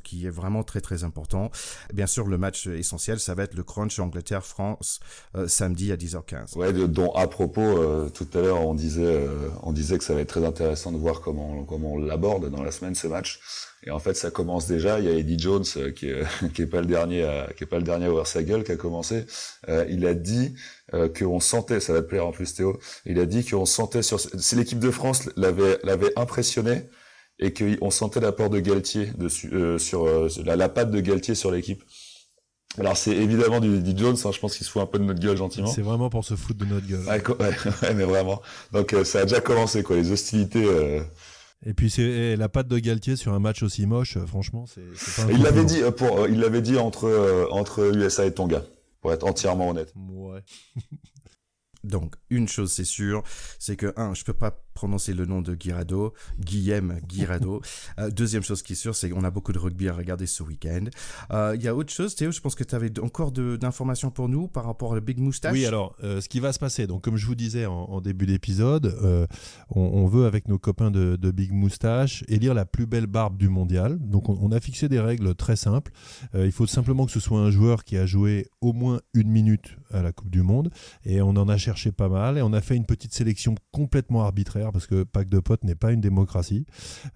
[0.04, 1.50] qui est vraiment très très important.
[1.92, 5.00] Bien sûr, le match essentiel, ça va être le crunch Angleterre-France
[5.46, 6.56] samedi à 10h15.
[6.56, 9.26] Ouais, dont à propos, tout à l'heure on disait,
[9.62, 12.62] on disait que ça va être très intéressant de voir comment comment on l'aborde dans
[12.62, 13.40] la semaine ce match.
[13.84, 15.00] Et en fait, ça commence déjà.
[15.00, 16.22] Il y a Eddie Jones euh, qui est,
[16.54, 18.64] qui est pas le dernier, à, qui est pas le dernier à ouvrir sa gueule,
[18.64, 19.26] qui a commencé.
[19.68, 20.54] Euh, il a dit
[20.94, 22.78] euh, qu'on sentait, ça va te plaire en plus Théo.
[23.06, 26.88] Il a dit qu'on sentait sur, si l'équipe de France l'avait l'avait impressionné
[27.38, 30.06] et qu'on sentait l'apport de Galtier dessus, euh, sur
[30.44, 31.82] la, la patte de Galtier sur l'équipe.
[32.78, 35.04] Alors c'est évidemment du Eddie Jones, hein, je pense qu'il se fout un peu de
[35.04, 35.66] notre gueule gentiment.
[35.66, 37.04] C'est vraiment pour se foutre de notre gueule.
[37.06, 37.22] Ouais,
[37.82, 38.40] ouais, mais vraiment.
[38.72, 40.64] Donc ça a déjà commencé quoi, les hostilités.
[41.64, 44.82] Et puis c'est la patte de Galtier sur un match aussi moche, euh, franchement, c'est.
[45.30, 48.62] Il l'avait dit euh, pour, euh, il l'avait dit entre entre USA et Tonga,
[49.00, 49.92] pour être entièrement honnête.
[49.96, 50.40] Ouais.
[51.84, 53.22] Donc, une chose c'est sûr,
[53.58, 57.60] c'est que, un, je peux pas prononcer le nom de Guirado, Guillaume Guirado.
[57.98, 60.42] Euh, deuxième chose qui est sûre, c'est qu'on a beaucoup de rugby à regarder ce
[60.42, 60.84] week-end.
[61.30, 64.28] Euh, il y a autre chose, Théo, je pense que tu avais encore d'informations pour
[64.28, 65.52] nous par rapport au Big Moustache.
[65.52, 68.26] Oui, alors, euh, ce qui va se passer, donc comme je vous disais en, début
[68.26, 68.96] d'épisode,
[69.70, 73.98] on, veut avec nos copains de, Big Moustache élire la plus belle barbe du mondial.
[73.98, 75.92] Donc on, on a fixé des règles très simples.
[76.34, 79.76] il faut simplement que ce soit un joueur qui a joué au moins une minute
[79.92, 80.70] à la Coupe du Monde
[81.04, 84.22] et on en a cherché pas mal et on a fait une petite sélection complètement
[84.22, 86.66] arbitraire parce que Pack de potes n'est pas une démocratie.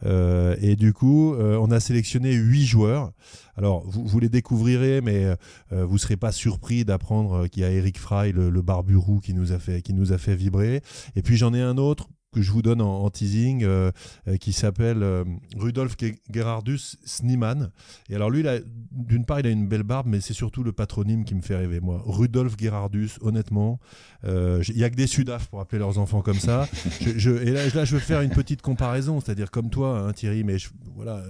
[0.04, 3.12] Euh, et du coup, euh, on a sélectionné huit joueurs.
[3.56, 5.24] Alors, vous, les découvrirez, mais
[5.72, 9.20] euh, vous serez pas surpris d'apprendre qu'il y a Eric Fry, le, le barbu roux,
[9.20, 10.82] qui nous a fait qui nous a fait vibrer.
[11.14, 13.90] Et puis j'en ai un autre que je vous donne en, teasing, euh,
[14.28, 15.24] euh, qui s'appelle euh,
[15.56, 15.96] Rudolf
[16.30, 17.70] Gerardus Sniemann.
[18.10, 18.44] Et alors lui,
[18.92, 21.56] d'une part, il a une belle barbe, mais c'est surtout le patronyme qui me fait
[21.56, 21.80] rêver.
[21.80, 23.80] Moi, Rudolf Gerardus, honnêtement,
[24.24, 26.68] il y a que des Sudaf pour appeler leurs enfants comme ça.
[27.16, 30.44] je, et là, là, je veux faire une petite comparaison, c'est-à-dire comme toi, hein, Thierry,
[30.44, 30.56] mais
[30.94, 31.22] voilà,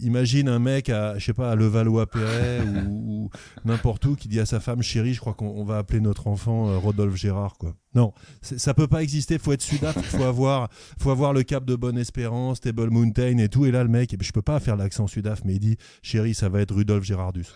[0.00, 3.30] imagine un mec à, je sais pas, à Levallois-Perret ou, ou
[3.64, 6.78] n'importe où qui dit à sa femme, chérie, je crois qu'on va appeler notre enfant
[6.78, 7.74] Rodolphe Gérard, quoi.
[7.94, 9.38] Non, ça peut pas exister.
[9.38, 13.48] Faut être Sudaf, faut avoir, faut avoir le cap de Bonne Espérance, Table Mountain et
[13.48, 13.66] tout.
[13.66, 16.48] Et là, le mec, je peux pas faire l'accent Sudaf, mais il dit, chérie, ça
[16.48, 17.46] va être Rudolf Gérardus.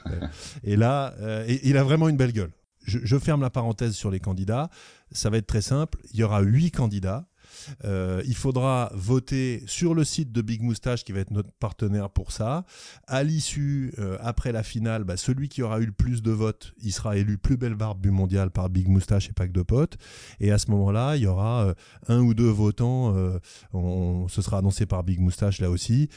[0.64, 2.52] et là, euh, il a vraiment une belle gueule.
[2.86, 4.70] Je ferme la parenthèse sur les candidats.
[5.10, 5.98] Ça va être très simple.
[6.12, 7.26] Il y aura huit candidats.
[7.84, 12.10] Euh, il faudra voter sur le site de Big Moustache qui va être notre partenaire
[12.10, 12.64] pour ça.
[13.06, 16.74] À l'issue, euh, après la finale, bah, celui qui aura eu le plus de votes,
[16.82, 19.96] il sera élu plus belle barbe du mondial par Big Moustache et Pack de Potes.
[20.40, 21.74] Et à ce moment-là, il y aura euh,
[22.08, 23.14] un ou deux votants,
[23.72, 26.08] ce sera annoncé par Big Moustache là aussi,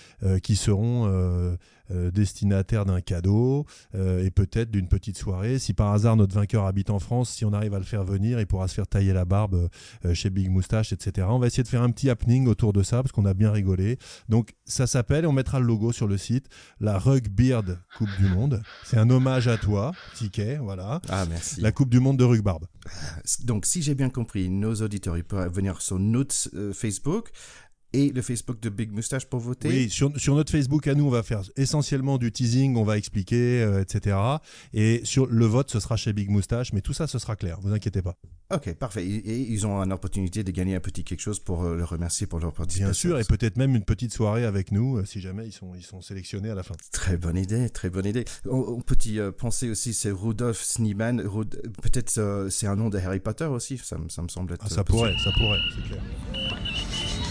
[0.43, 1.57] qui seront
[1.91, 3.65] euh, destinataire d'un cadeau
[3.95, 5.57] euh, et peut-être d'une petite soirée.
[5.59, 8.39] Si par hasard notre vainqueur habite en France, si on arrive à le faire venir,
[8.39, 9.69] il pourra se faire tailler la barbe
[10.05, 11.27] euh, chez Big Moustache, etc.
[11.29, 13.51] On va essayer de faire un petit happening autour de ça parce qu'on a bien
[13.51, 13.97] rigolé.
[14.27, 16.47] Donc ça s'appelle, et on mettra le logo sur le site,
[16.79, 18.61] la Rug Beard Coupe du Monde.
[18.85, 21.01] C'est un hommage à toi, Ticket, voilà.
[21.09, 21.61] Ah merci.
[21.61, 22.65] La Coupe du Monde de Rugbarbe.
[23.43, 26.35] Donc si j'ai bien compris, nos auditeurs, ils peuvent venir sur notre
[26.73, 27.31] Facebook
[27.93, 29.67] et le Facebook de Big Moustache pour voter.
[29.67, 32.97] Oui, sur, sur, notre Facebook à nous, on va faire essentiellement du teasing, on va
[32.97, 34.17] expliquer, euh, etc.
[34.73, 37.59] Et sur le vote, ce sera chez Big Moustache, mais tout ça, ce sera clair,
[37.61, 38.15] vous inquiétez pas.
[38.53, 39.05] Ok, parfait.
[39.05, 42.39] Et, ils ont une opportunité de gagner un petit quelque chose pour le remercier pour
[42.39, 43.09] leur participation.
[43.09, 45.83] Bien sûr, et peut-être même une petite soirée avec nous, si jamais ils sont, ils
[45.83, 46.75] sont sélectionnés à la fin.
[46.91, 48.25] Très bonne idée, très bonne idée.
[48.49, 51.23] On, peut y penser aussi, c'est Rudolf Sneeman.
[51.81, 54.65] Peut-être c'est un nom de Harry Potter aussi, ça, ça me semble être.
[54.65, 56.01] Ah, ça pourrait, ça pourrait, c'est clair.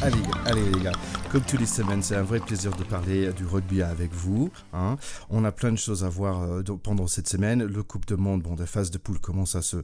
[0.01, 0.93] Allez, les gars,
[1.33, 4.49] comme tous les semaines, c'est un vrai plaisir de parler du rugby avec vous.
[4.73, 4.97] Hein.
[5.29, 7.65] On a plein de choses à voir euh, pendant cette semaine.
[7.65, 9.79] Le Coupe de Monde, bon, la phase de poule commence à se,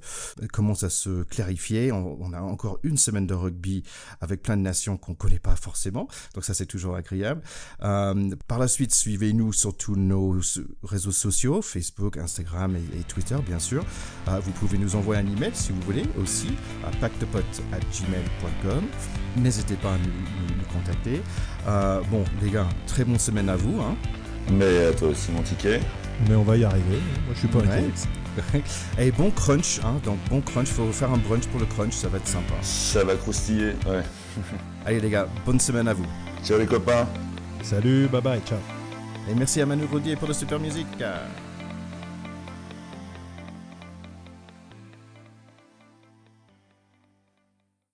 [0.53, 1.91] commence à se clarifier.
[1.91, 3.83] On, a encore une semaine de rugby
[4.21, 6.07] avec plein de nations qu'on ne connaît pas forcément.
[6.35, 7.43] Donc ça, c'est toujours agréable.
[7.83, 10.39] Euh, par la suite, suivez-nous sur tous nos
[10.85, 13.85] réseaux sociaux, Facebook, Instagram et, Twitter, bien sûr.
[14.29, 16.53] Euh, vous pouvez nous envoyer un email si vous voulez aussi
[16.85, 18.85] à pactepot.gmail.com.
[19.37, 21.23] N'hésitez pas à nous, contacter.
[21.67, 23.81] Euh, bon, les gars, très bonne semaine à vous.
[23.81, 23.97] Hein.
[24.53, 25.81] Mais à toi aussi, mon ticket.
[26.29, 27.01] Mais on va y arriver.
[27.27, 27.91] Moi, je suis pas inquiet.
[28.99, 32.09] Et bon crunch, hein, donc bon crunch, faut faire un brunch pour le crunch, ça
[32.09, 32.55] va être sympa.
[32.63, 34.03] Ça va croustiller, ouais.
[34.87, 36.07] Allez les gars, bonne semaine à vous.
[36.45, 37.07] Ciao les copains.
[37.63, 38.59] Salut, bye bye, ciao.
[39.31, 41.03] Et merci à Manu Rodier pour la super musique.